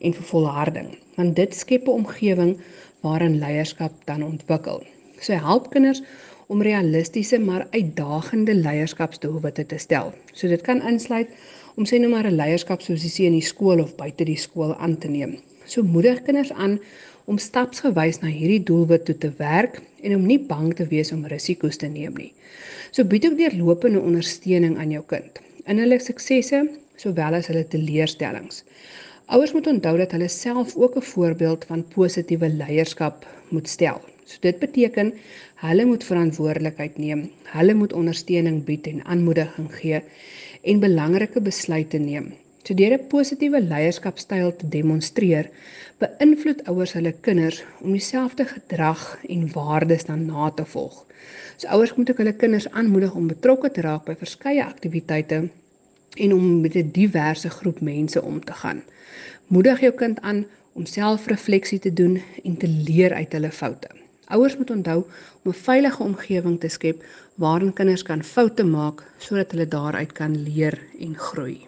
en 0.00 0.14
vir 0.14 0.24
volharding, 0.24 0.98
want 1.16 1.36
dit 1.36 1.54
skep 1.54 1.86
'n 1.86 1.90
omgewing 1.90 2.60
waarin 3.00 3.38
leierskap 3.38 3.92
dan 4.04 4.22
ontwikkel. 4.22 4.82
So 5.20 5.32
help 5.32 5.70
kinders 5.70 6.02
om 6.48 6.62
realistiese 6.62 7.38
maar 7.38 7.66
uitdagende 7.70 8.54
leierskapsdoelwitte 8.54 9.66
te 9.66 9.78
stel. 9.78 10.12
So 10.32 10.48
dit 10.48 10.60
kan 10.60 10.82
insluit 10.82 11.28
om 11.76 11.86
sê 11.86 11.98
nou 12.00 12.10
maar 12.10 12.26
'n 12.26 12.36
leierskapsposisie 12.36 13.26
in 13.26 13.36
die 13.36 13.48
skool 13.50 13.80
of 13.80 13.96
buite 13.96 14.24
die 14.24 14.36
skool 14.36 14.74
aan 14.76 14.98
te 14.98 15.08
neem. 15.08 15.38
So 15.64 15.82
moedig 15.82 16.22
kinders 16.22 16.52
aan 16.52 16.78
om 17.24 17.38
stapsgewys 17.38 18.20
na 18.20 18.28
hierdie 18.28 18.62
doelwit 18.62 19.04
toe 19.04 19.18
te 19.18 19.32
werk 19.36 19.80
en 20.02 20.14
om 20.14 20.26
nie 20.26 20.38
bang 20.38 20.74
te 20.74 20.86
wees 20.86 21.12
om 21.12 21.26
risiko's 21.26 21.76
te 21.76 21.86
neem 21.86 22.14
nie. 22.16 22.32
So 22.90 23.04
bied 23.04 23.26
ook 23.26 23.36
deurlopende 23.36 24.00
ondersteuning 24.00 24.78
aan 24.78 24.90
jou 24.90 25.04
kind 25.06 25.40
in 25.66 25.78
hulle 25.78 25.98
suksesse 26.00 26.62
sowel 26.96 27.34
as 27.38 27.46
hulle 27.46 27.66
teleurstellings. 27.68 28.64
Ouers 29.28 29.52
moet 29.52 29.66
onthou 29.66 29.98
dat 30.00 30.14
hulle 30.16 30.28
self 30.28 30.76
ook 30.76 30.96
'n 30.96 31.08
voorbeeld 31.12 31.64
van 31.64 31.84
positiewe 31.94 32.48
leierskap 32.48 33.26
moet 33.48 33.68
stel. 33.68 34.00
So 34.28 34.36
dit 34.44 34.58
beteken 34.60 35.14
hulle 35.64 35.84
moet 35.88 36.04
verantwoordelikheid 36.04 36.98
neem. 37.00 37.30
Hulle 37.48 37.74
moet 37.74 37.94
ondersteuning 37.96 38.60
bied 38.66 38.86
en 38.90 39.00
aanmoediging 39.04 39.70
gee 39.80 40.02
en 40.62 40.82
belangrike 40.84 41.40
besluite 41.40 41.98
neem. 41.98 42.34
So 42.62 42.76
deur 42.76 42.92
'n 42.92 43.06
positiewe 43.08 43.60
leierskapstyl 43.64 44.50
te 44.56 44.66
demonstreer, 44.68 45.46
beïnvloed 46.02 46.66
ouers 46.68 46.92
hulle 46.92 47.14
kinders 47.26 47.62
om 47.80 47.94
dieselfde 47.96 48.44
gedrag 48.44 49.04
en 49.28 49.46
waardes 49.52 50.04
dan 50.04 50.26
na 50.26 50.50
te 50.50 50.66
volg. 50.74 51.06
So 51.56 51.68
ouers 51.68 51.94
moet 51.94 52.10
ook 52.10 52.20
hulle 52.20 52.36
kinders 52.42 52.68
aanmoedig 52.70 53.14
om 53.14 53.30
betrokke 53.32 53.70
te 53.70 53.80
raak 53.80 54.04
by 54.04 54.16
verskeie 54.20 54.64
aktiwiteite 54.64 55.38
en 56.16 56.34
om 56.34 56.60
met 56.60 56.76
'n 56.76 56.90
diverse 56.92 57.50
groep 57.50 57.80
mense 57.80 58.22
om 58.22 58.44
te 58.44 58.52
gaan. 58.52 58.82
Moedig 59.46 59.80
jou 59.80 59.92
kind 59.92 60.20
aan 60.20 60.44
om 60.72 60.86
selfrefleksie 60.86 61.78
te 61.78 61.92
doen 61.92 62.22
en 62.44 62.56
te 62.56 62.68
leer 62.68 63.14
uit 63.14 63.32
hulle 63.32 63.50
foute. 63.50 63.88
Ouers 64.28 64.56
moet 64.56 64.70
onthou 64.70 65.04
om 65.42 65.50
'n 65.50 65.54
veilige 65.54 66.02
omgewing 66.02 66.60
te 66.60 66.68
skep 66.68 67.04
waarin 67.34 67.72
kinders 67.72 68.02
kan 68.02 68.22
foute 68.22 68.64
maak 68.64 69.04
sodat 69.18 69.50
hulle 69.50 69.68
daaruit 69.68 70.12
kan 70.12 70.42
leer 70.42 70.78
en 71.00 71.14
groei. 71.16 71.66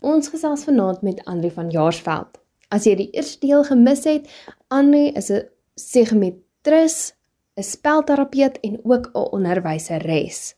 Ons 0.00 0.28
gesels 0.28 0.64
vanaand 0.64 1.02
met 1.02 1.24
Andri 1.24 1.50
van 1.50 1.70
Jaarsveld. 1.70 2.38
As 2.68 2.84
jy 2.84 2.94
die 2.94 3.10
eerste 3.10 3.46
deel 3.46 3.64
gemis 3.64 4.04
het, 4.04 4.28
Andri 4.68 5.08
is 5.08 5.30
'n 5.30 5.48
psigometris, 5.74 7.12
'n 7.56 7.62
spelterapeut 7.62 8.60
en 8.60 8.80
ook 8.82 9.10
'n 9.14 9.28
onderwyseres. 9.32 10.54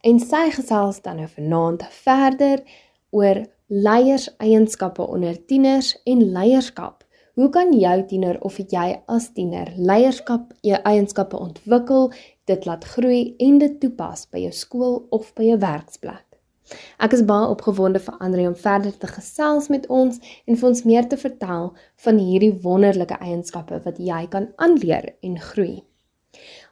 En 0.00 0.20
sy 0.20 0.50
gesels 0.50 1.02
dan 1.02 1.16
nou 1.16 1.28
vanaand 1.28 1.82
verder 1.90 2.62
oor 3.10 3.46
leierseienskappe 3.72 5.06
onder 5.06 5.38
tieners 5.46 5.94
en 6.04 6.32
leierskap. 6.32 7.04
Hoe 7.34 7.48
kan 7.50 7.72
jou 7.72 8.04
tiener 8.06 8.36
of 8.40 8.58
jy 8.58 9.00
as 9.10 9.30
tiener 9.32 9.72
leierskap 9.76 10.52
jou 10.62 10.78
eienskappe 10.84 11.38
ontwikkel, 11.38 12.12
dit 12.46 12.66
laat 12.68 12.84
groei 12.84 13.34
en 13.38 13.58
dit 13.58 13.80
toepas 13.80 14.28
by 14.30 14.44
jou 14.44 14.52
skool 14.52 15.00
of 15.10 15.32
by 15.34 15.48
jou 15.48 15.58
werksplek? 15.58 16.26
Ek 17.00 17.16
is 17.16 17.24
baie 17.28 17.48
opgewonde 17.52 18.00
vir 18.04 18.20
Andre 18.24 18.46
om 18.48 18.54
verder 18.56 18.94
te 19.00 19.08
gesels 19.10 19.70
met 19.72 19.88
ons 19.88 20.20
en 20.20 20.60
vir 20.60 20.68
ons 20.68 20.84
meer 20.84 21.08
te 21.08 21.18
vertel 21.20 21.72
van 22.06 22.20
hierdie 22.20 22.54
wonderlike 22.68 23.18
eienskappe 23.20 23.80
wat 23.88 23.98
jy 23.98 24.22
kan 24.32 24.52
aanleer 24.56 25.10
en 25.24 25.40
groei. 25.50 25.82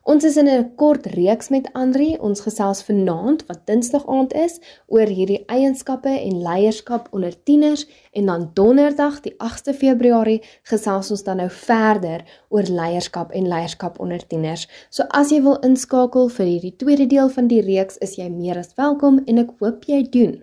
Ons 0.03 0.25
is 0.25 0.37
in 0.37 0.49
'n 0.49 0.75
kort 0.75 1.07
reeks 1.07 1.49
met 1.49 1.69
Andri. 1.73 2.17
Ons 2.21 2.41
gesels 2.41 2.83
vanaand 2.83 3.47
wat 3.47 3.67
Dinsdag 3.67 4.07
aand 4.07 4.33
is 4.33 4.59
oor 4.87 5.07
hierdie 5.07 5.45
eienskappe 5.47 6.09
en 6.09 6.43
leierskap 6.43 7.09
onder 7.11 7.43
tieners 7.43 7.87
en 8.13 8.27
dan 8.27 8.51
Donderdag 8.55 9.21
die 9.21 9.35
8de 9.39 9.75
Februarie 9.75 10.43
gesels 10.63 11.11
ons 11.11 11.23
dan 11.23 11.37
nou 11.37 11.49
verder 11.51 12.25
oor 12.49 12.63
leierskap 12.63 13.31
en 13.31 13.49
leierskap 13.49 14.01
onder 14.01 14.27
tieners. 14.27 14.69
So 14.91 15.03
as 15.03 15.31
jy 15.31 15.43
wil 15.43 15.59
inskakel 15.63 16.29
vir 16.29 16.47
hierdie 16.47 16.77
tweede 16.77 17.07
deel 17.07 17.29
van 17.29 17.47
die 17.47 17.63
reeks, 17.63 17.99
is 17.99 18.17
jy 18.17 18.29
meer 18.29 18.59
as 18.59 18.75
welkom 18.75 19.23
en 19.27 19.39
ek 19.39 19.55
hoop 19.61 19.85
jy 19.85 20.03
doen. 20.03 20.43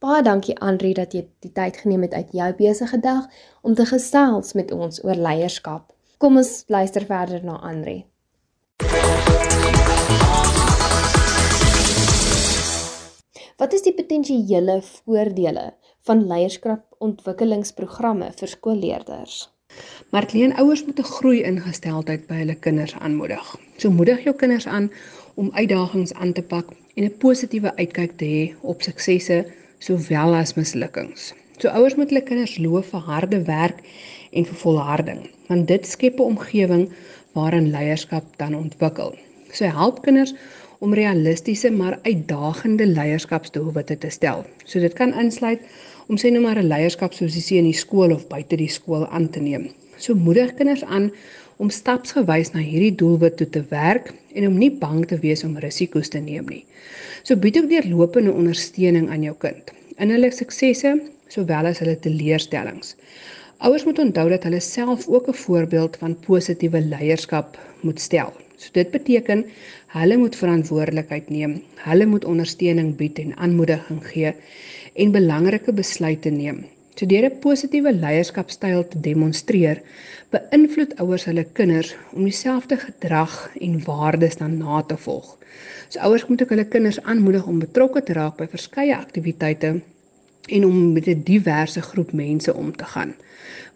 Baie 0.00 0.22
dankie 0.22 0.58
Andri 0.58 0.92
dat 0.94 1.14
jy 1.14 1.28
die 1.40 1.52
tyd 1.52 1.76
geneem 1.76 2.02
het 2.02 2.14
uit 2.14 2.32
jou 2.32 2.52
besige 2.52 2.98
dag 2.98 3.30
om 3.62 3.74
te 3.74 3.86
gesels 3.86 4.52
met 4.52 4.72
ons 4.72 5.04
oor 5.04 5.14
leierskap. 5.14 5.92
Kom 6.18 6.36
ons 6.36 6.64
luister 6.66 7.06
verder 7.06 7.44
na 7.44 7.60
Andri. 7.62 8.06
Wat 13.56 13.72
is 13.72 13.82
die 13.82 13.94
potensiële 13.96 14.82
voordele 14.84 15.72
van 16.06 16.26
leierskapontwikkelingsprogramme 16.28 18.28
vir 18.36 18.48
skoolleerders? 18.48 19.46
Martleen, 20.14 20.52
ouers 20.60 20.84
moet 20.86 21.00
'n 21.00 21.12
groei 21.16 21.40
ingesteldheid 21.42 22.26
by 22.26 22.36
hulle 22.42 22.56
kinders 22.66 22.94
aanmoedig. 22.94 23.46
So 23.76 23.90
moedig 23.90 24.22
jou 24.24 24.34
kinders 24.36 24.66
aan 24.66 24.90
om 25.34 25.50
uitdagings 25.52 26.14
aan 26.14 26.32
te 26.32 26.42
pak 26.42 26.66
en 26.94 27.04
'n 27.04 27.16
positiewe 27.18 27.76
uitkyk 27.76 28.12
te 28.16 28.24
hê 28.24 28.54
op 28.60 28.82
suksesse 28.82 29.46
sowel 29.78 30.34
as 30.34 30.54
mislukkings. 30.54 31.34
So 31.58 31.68
ouers 31.68 31.94
moet 31.94 32.08
hulle 32.08 32.22
kinders 32.22 32.58
loof 32.58 32.92
vir 32.92 33.00
harde 33.00 33.42
werk 33.42 33.78
en 34.30 34.44
vir 34.44 34.58
volharding, 34.60 35.20
want 35.48 35.68
dit 35.68 35.86
skep 35.86 36.20
'n 36.20 36.30
omgewing 36.32 36.92
waarin 37.36 37.70
leierskap 37.70 38.24
dan 38.40 38.56
ontwikkel. 38.56 39.14
So 39.52 39.68
help 39.68 40.02
kinders 40.02 40.34
om 40.84 40.94
realistiese 40.94 41.70
maar 41.70 41.98
uitdagende 42.02 42.86
leierskapsdoelwitte 42.86 43.98
te 43.98 44.10
stel. 44.10 44.44
So 44.64 44.80
dit 44.80 44.92
kan 44.96 45.14
insluit 45.14 45.62
om 46.08 46.18
sê 46.20 46.30
nou 46.32 46.42
maar 46.42 46.58
'n 46.58 46.68
leierskapsposisie 46.68 47.58
in 47.58 47.70
die 47.70 47.80
skool 47.84 48.12
of 48.12 48.28
buite 48.28 48.56
die 48.56 48.70
skool 48.70 49.06
aan 49.06 49.30
te 49.30 49.40
neem. 49.40 49.70
So 49.96 50.14
moedig 50.14 50.54
kinders 50.54 50.84
aan 50.84 51.10
om 51.56 51.70
stapsgewys 51.70 52.52
na 52.52 52.60
hierdie 52.60 52.94
doelwit 52.94 53.36
toe 53.36 53.48
te 53.50 53.64
werk 53.68 54.12
en 54.34 54.46
om 54.46 54.58
nie 54.58 54.70
bang 54.70 55.06
te 55.06 55.18
wees 55.18 55.44
om 55.44 55.56
risiko's 55.56 56.08
te 56.08 56.18
neem 56.18 56.44
nie. 56.48 56.64
So 57.22 57.36
bied 57.36 57.56
ook 57.58 57.68
deurlopende 57.68 58.32
ondersteuning 58.32 59.10
aan 59.10 59.22
jou 59.22 59.36
kind 59.38 59.72
in 59.98 60.10
hulle 60.10 60.30
suksesse 60.30 60.92
sowel 61.32 61.66
as 61.66 61.80
hulle 61.82 61.96
teleurstellings. 62.04 62.94
Ouers 63.64 63.84
moet 63.84 63.98
onthou 63.98 64.28
dat 64.28 64.42
hulle 64.44 64.60
self 64.60 65.06
ook 65.08 65.28
'n 65.28 65.40
voorbeeld 65.42 65.96
van 65.96 66.16
positiewe 66.26 66.80
leierskap 66.80 67.58
moet 67.80 68.00
stel. 68.00 68.32
So 68.56 68.68
dit 68.72 68.90
beteken 68.90 69.44
hulle 69.86 70.16
moet 70.16 70.36
verantwoordelikheid 70.36 71.30
neem. 71.30 71.62
Hulle 71.74 72.06
moet 72.06 72.24
ondersteuning 72.24 72.96
bied 72.96 73.18
en 73.18 73.36
aanmoediging 73.36 74.06
gee 74.06 74.34
en 74.92 75.10
belangrike 75.10 75.72
besluite 75.72 76.30
neem. 76.30 76.64
So 76.94 77.06
deur 77.06 77.24
'n 77.24 77.38
positiewe 77.38 77.92
leierskapstyl 77.92 78.88
te 78.88 79.00
demonstreer, 79.00 79.82
beïnvloed 80.30 80.96
ouers 81.00 81.24
hulle 81.24 81.46
kinders 81.52 81.96
om 82.12 82.24
dieselfde 82.24 82.76
gedrag 82.76 83.50
en 83.60 83.84
waardes 83.84 84.36
dan 84.36 84.58
na 84.58 84.82
te 84.82 84.96
volg. 84.96 85.38
So 85.88 85.98
ouers 85.98 86.26
moet 86.26 86.42
ook 86.42 86.48
hulle 86.48 86.68
kinders 86.68 87.02
aanmoedig 87.02 87.46
om 87.46 87.58
betrokke 87.58 88.02
te 88.02 88.12
raak 88.12 88.36
by 88.36 88.46
verskeie 88.46 88.96
aktiwiteite 88.96 89.80
en 90.46 90.64
om 90.64 90.92
met 90.92 91.06
'n 91.06 91.22
diverse 91.24 91.80
groep 91.80 92.12
mense 92.12 92.54
om 92.54 92.76
te 92.76 92.84
gaan. 92.84 93.14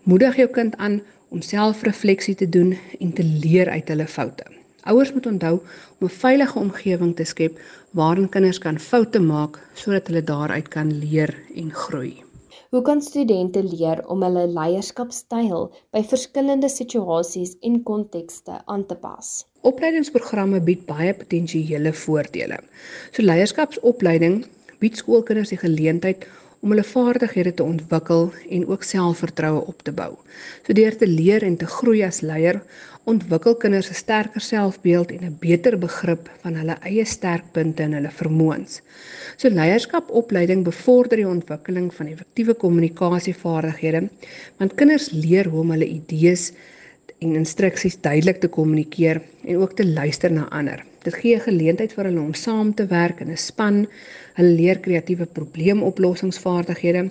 Moedig 0.03 0.37
jou 0.37 0.49
kind 0.49 0.77
aan 0.77 1.03
om 1.29 1.41
selfrefleksie 1.41 2.35
te 2.35 2.49
doen 2.49 2.79
en 3.01 3.13
te 3.13 3.25
leer 3.25 3.69
uit 3.69 3.89
hulle 3.89 4.07
foute. 4.07 4.45
Ouers 4.83 5.13
moet 5.13 5.27
onthou 5.27 5.61
om 5.99 6.07
'n 6.07 6.19
veilige 6.25 6.59
omgewing 6.59 7.17
te 7.17 7.25
skep 7.25 7.61
waarin 7.91 8.29
kinders 8.29 8.59
kan 8.59 8.79
foute 8.79 9.21
maak 9.21 9.61
sodat 9.75 10.07
hulle 10.07 10.25
daaruit 10.25 10.69
kan 10.69 10.99
leer 10.99 11.35
en 11.55 11.73
groei. 11.73 12.23
Hoe 12.71 12.83
kan 12.83 13.01
studente 13.03 13.63
leer 13.65 14.07
om 14.07 14.23
hulle 14.23 14.47
leierskapstyl 14.47 15.65
by 15.91 16.03
verskillende 16.07 16.69
situasies 16.69 17.57
en 17.67 17.83
kontekste 17.83 18.61
aan 18.65 18.87
te 18.87 18.95
pas? 18.95 19.31
Opleidingsprogramme 19.67 20.61
bied 20.61 20.85
baie 20.87 21.15
potensiële 21.15 21.93
voordele. 21.93 22.61
So 23.11 23.23
leierskapsopleiding 23.23 24.45
bied 24.79 24.97
skoolkinders 24.97 25.51
die 25.51 25.59
geleentheid 25.59 26.29
om 26.61 26.73
hulle 26.75 26.85
vaardighede 26.85 27.55
te 27.57 27.65
ontwikkel 27.65 28.29
en 28.53 28.67
ook 28.69 28.83
selfvertroue 28.85 29.63
op 29.73 29.83
te 29.83 29.93
bou. 29.97 30.13
So 30.67 30.77
deur 30.77 30.97
te 30.97 31.09
leer 31.09 31.45
en 31.47 31.57
te 31.57 31.67
groei 31.67 32.03
as 32.05 32.21
leier, 32.21 32.61
ontwikkel 33.09 33.57
kinders 33.63 33.89
'n 33.91 33.95
sterker 33.95 34.41
selfbeeld 34.41 35.11
en 35.11 35.25
'n 35.25 35.37
beter 35.41 35.79
begrip 35.79 36.29
van 36.43 36.55
hulle 36.55 36.77
eie 36.83 37.05
sterkpunte 37.05 37.83
en 37.83 37.93
hulle 37.93 38.11
vermoëns. 38.11 38.83
So 39.37 39.49
leierskapopleiding 39.49 40.65
bevorder 40.65 41.17
die 41.17 41.29
ontwikkeling 41.29 41.95
van 41.95 42.07
effektiewe 42.07 42.55
kommunikasievaardighede, 42.55 44.09
want 44.59 44.75
kinders 44.75 45.11
leer 45.11 45.49
hoe 45.49 45.61
om 45.61 45.71
hulle 45.71 45.89
idees 45.89 46.53
en 47.19 47.35
instruksies 47.35 48.01
duidelik 48.01 48.41
te 48.41 48.49
kommunikeer 48.49 49.23
en 49.45 49.57
ook 49.57 49.73
te 49.73 49.87
luister 49.87 50.33
na 50.33 50.49
ander. 50.51 50.90
Dit 51.03 51.15
gee 51.15 51.35
'n 51.37 51.41
geleentheid 51.41 51.93
vir 51.97 52.05
hulle 52.05 52.21
om 52.21 52.35
saam 52.35 52.75
te 52.75 52.87
werk 52.87 53.21
in 53.21 53.31
'n 53.31 53.37
span. 53.37 53.87
Hulle 54.35 54.53
leer 54.61 54.79
kreatiewe 54.79 55.27
probleemoplossingsvaardighede 55.27 57.11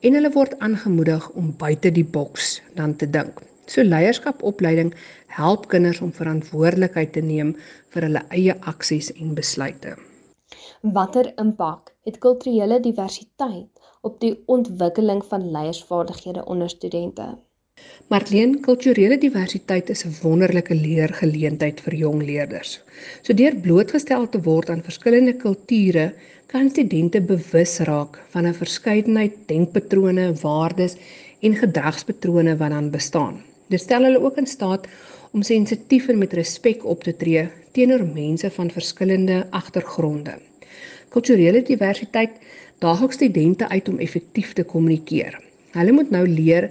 en 0.00 0.14
hulle 0.14 0.32
word 0.32 0.58
aangemoedig 0.58 1.30
om 1.30 1.54
buite 1.56 1.92
die 1.92 2.04
boks 2.04 2.62
dan 2.74 2.96
te 2.96 3.10
dink. 3.10 3.40
So 3.66 3.82
leierskapopleiding 3.82 4.94
help 5.26 5.68
kinders 5.68 6.00
om 6.00 6.12
verantwoordelikheid 6.12 7.12
te 7.12 7.20
neem 7.20 7.56
vir 7.94 8.02
hulle 8.02 8.22
eie 8.28 8.54
aksies 8.60 9.12
en 9.12 9.34
besluite. 9.34 9.96
Watter 10.82 11.32
impak 11.36 11.94
het 12.04 12.18
kulturele 12.18 12.80
diversiteit 12.80 13.70
op 14.00 14.20
die 14.20 14.42
ontwikkeling 14.46 15.24
van 15.24 15.50
leiersvaardighede 15.50 16.44
onder 16.44 16.70
studente? 16.70 17.38
Marleen, 18.08 18.60
kulturele 18.64 19.18
diversiteit 19.20 19.90
is 19.90 20.04
'n 20.04 20.14
wonderlike 20.22 20.74
leergeleentheid 20.74 21.80
vir 21.80 21.94
jong 21.94 22.22
leerders. 22.22 22.80
So 23.22 23.34
deur 23.34 23.56
blootgestel 23.56 24.28
te 24.28 24.40
word 24.40 24.70
aan 24.70 24.82
verskillende 24.82 25.34
kulture, 25.36 26.12
kan 26.46 26.70
studente 26.70 27.20
bewus 27.20 27.78
raak 27.78 28.18
van 28.30 28.46
'n 28.46 28.54
verskeidenheid 28.54 29.34
denkpatrone, 29.46 30.32
waardes 30.40 30.96
en 31.40 31.54
gedragspatrone 31.54 32.56
wat 32.56 32.70
dan 32.70 32.90
bestaan. 32.90 33.42
Dit 33.68 33.80
stel 33.80 34.02
hulle 34.02 34.20
ook 34.20 34.36
in 34.36 34.46
staat 34.46 34.86
om 35.32 35.42
sensitief 35.42 36.08
en 36.08 36.18
met 36.18 36.32
respek 36.32 36.84
op 36.84 37.04
te 37.04 37.16
tree 37.16 37.48
teenoor 37.72 38.06
mense 38.14 38.50
van 38.50 38.70
verskillende 38.70 39.46
agtergronde. 39.50 40.38
Kulturele 41.08 41.62
diversiteit 41.62 42.30
daag 42.78 43.02
ook 43.02 43.12
studente 43.12 43.68
uit 43.68 43.88
om 43.88 43.98
effektief 43.98 44.52
te 44.52 44.64
kommunikeer. 44.64 45.40
Hulle 45.70 45.92
moet 45.92 46.10
nou 46.10 46.28
leer 46.28 46.70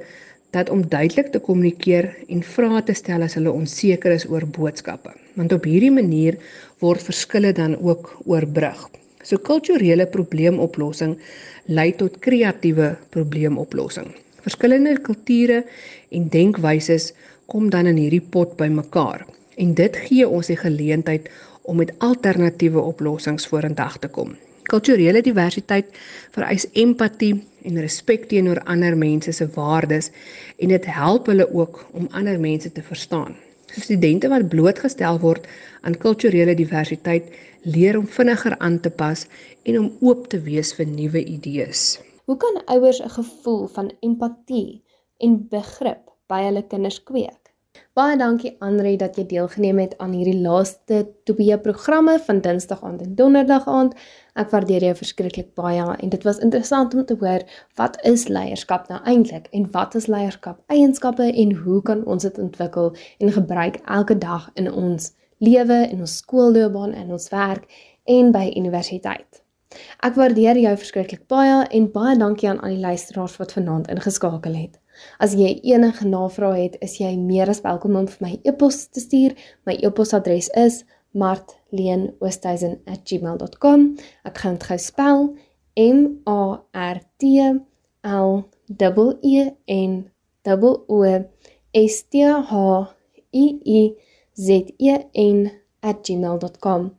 dat 0.55 0.69
om 0.69 0.85
duidelik 0.87 1.31
te 1.31 1.39
kommunikeer 1.43 2.09
en 2.27 2.43
vrae 2.43 2.83
te 2.87 2.95
stel 2.95 3.25
as 3.25 3.35
hulle 3.37 3.51
onseker 3.51 4.13
is 4.15 4.27
oor 4.29 4.45
boodskappe, 4.57 5.11
want 5.35 5.53
op 5.53 5.67
hierdie 5.67 5.91
manier 5.91 6.37
word 6.83 7.03
verskille 7.03 7.51
dan 7.53 7.75
ook 7.81 8.13
oorbrug. 8.25 8.87
So 9.23 9.37
kulturele 9.37 10.07
probleemoplossing 10.07 11.17
lei 11.67 11.91
tot 11.99 12.19
kreatiewe 12.23 12.93
probleemoplossing. 13.11 14.13
Verskillende 14.45 14.95
kulture 15.03 15.63
en 16.15 16.29
denkwyses 16.31 17.11
kom 17.51 17.67
dan 17.73 17.89
in 17.91 17.99
hierdie 17.99 18.23
pot 18.23 18.55
bymekaar 18.59 19.25
en 19.57 19.73
dit 19.75 19.99
gee 20.07 20.27
ons 20.27 20.47
die 20.47 20.59
geleentheid 20.59 21.27
om 21.67 21.81
met 21.81 21.91
alternatiewe 22.05 22.79
oplossings 22.79 23.47
vorentoe 23.51 23.99
te 23.99 24.07
kom. 24.07 24.37
Kulturele 24.67 25.21
diversiteit 25.23 25.93
vereis 26.35 26.65
empatie 26.75 27.33
en 27.67 27.79
respek 27.79 28.25
teenoor 28.31 28.59
ander 28.67 28.97
mense 28.99 29.31
se 29.31 29.47
waardes 29.55 30.11
en 30.59 30.73
dit 30.73 30.87
help 30.91 31.29
hulle 31.31 31.47
ook 31.53 31.85
om 31.93 32.09
ander 32.11 32.39
mense 32.39 32.71
te 32.71 32.83
verstaan. 32.83 33.35
So 33.71 33.81
studente 33.83 34.27
wat 34.31 34.49
blootgestel 34.51 35.19
word 35.23 35.47
aan 35.81 35.95
kulturele 36.03 36.55
diversiteit 36.55 37.31
leer 37.63 37.97
om 37.99 38.07
vinniger 38.07 38.57
aan 38.59 38.79
te 38.79 38.91
pas 38.91 39.25
en 39.63 39.79
om 39.79 39.89
oop 40.01 40.27
te 40.31 40.39
wees 40.43 40.73
vir 40.75 40.87
nuwe 40.87 41.23
idees. 41.23 41.99
Hoe 42.27 42.37
kan 42.37 42.61
ouers 42.65 42.99
'n 43.01 43.09
gevoel 43.09 43.67
van 43.67 43.91
empatie 43.99 44.83
en 45.17 45.47
begrip 45.49 46.03
by 46.27 46.43
hulle 46.43 46.67
kinders 46.67 47.03
kweek? 47.03 47.47
Baie 47.97 48.17
dankie 48.17 48.51
Andre 48.61 48.91
dat 49.01 49.15
jy 49.17 49.23
deelgeneem 49.25 49.79
het 49.81 49.95
aan 49.97 50.11
hierdie 50.13 50.41
laaste 50.41 50.99
twee 51.25 51.57
programme 51.57 52.19
van 52.27 52.41
Dinsdag 52.45 52.83
aand 52.83 53.01
en 53.01 53.15
Donderdag 53.15 53.67
aand. 53.67 53.95
Ek 54.37 54.51
waardeer 54.53 54.83
jou 54.85 54.93
verskriklik 54.99 55.47
baie 55.57 55.81
en 55.81 56.11
dit 56.13 56.25
was 56.27 56.37
interessant 56.45 56.93
om 56.93 57.05
te 57.09 57.15
hoor 57.17 57.41
wat 57.79 57.97
is 58.05 58.27
leierskap 58.29 58.85
nou 58.91 58.99
eintlik 59.09 59.47
en 59.57 59.65
wat 59.73 59.95
is 59.97 60.05
leierskap 60.13 60.59
eienskappe 60.73 61.31
en 61.31 61.55
hoe 61.63 61.81
kan 61.81 62.03
ons 62.05 62.27
dit 62.27 62.37
ontwikkel 62.43 62.91
en 63.17 63.33
gebruik 63.33 63.79
elke 63.85 64.17
dag 64.17 64.51
in 64.53 64.69
ons 64.69 65.11
lewe, 65.41 65.79
in 65.89 65.99
ons 66.05 66.17
skoolloopbaan, 66.21 66.93
in 66.93 67.11
ons 67.11 67.29
werk 67.33 67.65
en 68.05 68.29
by 68.31 68.45
universiteit. 68.53 69.41
Ek 70.05 70.15
waardeer 70.15 70.59
jou 70.61 70.73
verskriklik 70.83 71.25
baie 71.31 71.63
en 71.79 71.87
baie 71.93 72.13
dankie 72.17 72.49
aan 72.49 72.61
al 72.61 72.77
die 72.77 72.83
luisteraars 72.83 73.39
wat 73.41 73.55
vanaand 73.57 73.89
ingeskakel 73.93 74.53
het. 74.53 74.77
As 75.21 75.33
jy 75.37 75.55
enige 75.65 76.05
navrae 76.09 76.61
het, 76.61 76.77
is 76.81 76.99
jy 77.01 77.15
meer 77.17 77.49
as 77.49 77.63
welkom 77.65 77.97
om 77.99 78.07
vir 78.09 78.23
my 78.25 78.31
e-pos 78.45 78.85
te 78.93 79.01
stuur. 79.01 79.33
My 79.65 79.77
e-posadres 79.81 80.49
is 80.57 80.83
martleenoosthuizen@gmail.com. 81.11 83.95
Ek 84.23 84.37
gaan 84.37 84.53
dit 84.53 84.63
gou 84.63 84.77
spel: 84.77 85.35
M 85.75 86.05
A 86.27 86.63
R 86.71 87.01
T 87.17 87.25
L 88.01 88.43
E 89.21 89.51
N 89.65 90.11
O 90.87 91.25
S 91.71 92.07
T 92.09 92.23
H 92.23 92.53
I 93.31 93.59
I 93.63 93.93
Z 94.33 94.49
E 94.77 94.97
N@gmail.com. 95.13 96.97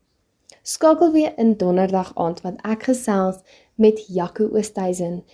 Skakel 0.62 1.12
weer 1.12 1.32
in 1.36 1.56
donderdag 1.56 2.14
aand 2.14 2.40
want 2.40 2.60
ek 2.62 2.82
gesels 2.90 3.36
met 3.74 4.06
Jaco 4.06 4.48
Oosthuizen 4.52 5.24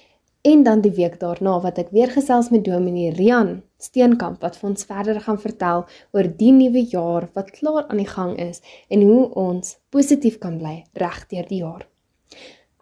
en 0.45 0.63
dan 0.63 0.81
die 0.81 0.93
week 0.93 1.21
daarna 1.21 1.61
wat 1.61 1.79
ek 1.79 1.91
weer 1.91 2.11
gesels 2.13 2.51
met 2.53 2.65
Dominee 2.65 3.13
Rian 3.17 3.63
Steenkamp 3.85 4.43
wat 4.43 4.57
vir 4.59 4.71
ons 4.71 4.87
verder 4.89 5.21
gaan 5.21 5.41
vertel 5.41 5.85
oor 6.17 6.29
die 6.43 6.53
nuwe 6.57 6.83
jaar 6.93 7.29
wat 7.37 7.53
klaar 7.59 7.85
aan 7.89 8.03
die 8.03 8.11
gang 8.11 8.37
is 8.41 8.63
en 8.89 9.05
hoe 9.07 9.29
ons 9.47 9.77
positief 9.95 10.41
kan 10.43 10.59
bly 10.59 10.77
regdeur 11.05 11.49
die 11.49 11.63
jaar. 11.63 11.85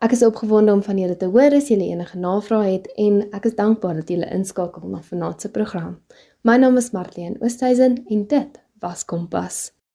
Ek 0.03 0.17
is 0.17 0.25
opgewonde 0.27 0.73
om 0.75 0.81
van 0.83 0.99
julle 0.99 1.15
te 1.19 1.29
hoor 1.31 1.55
as 1.55 1.69
julle 1.71 1.87
enige 1.87 2.19
navrae 2.19 2.73
het 2.73 2.89
en 2.99 3.21
ek 3.37 3.51
is 3.51 3.59
dankbaar 3.59 4.01
dat 4.01 4.11
julle 4.11 4.31
inskakel 4.35 4.89
na 4.91 5.03
vanaand 5.07 5.45
se 5.45 5.51
program. 5.55 6.01
My 6.43 6.57
naam 6.59 6.81
is 6.81 6.91
Marlene 6.91 7.39
Oosthuizen 7.39 8.01
en 8.11 8.27
dit 8.27 8.59
was 8.83 9.05
Kompas. 9.07 9.69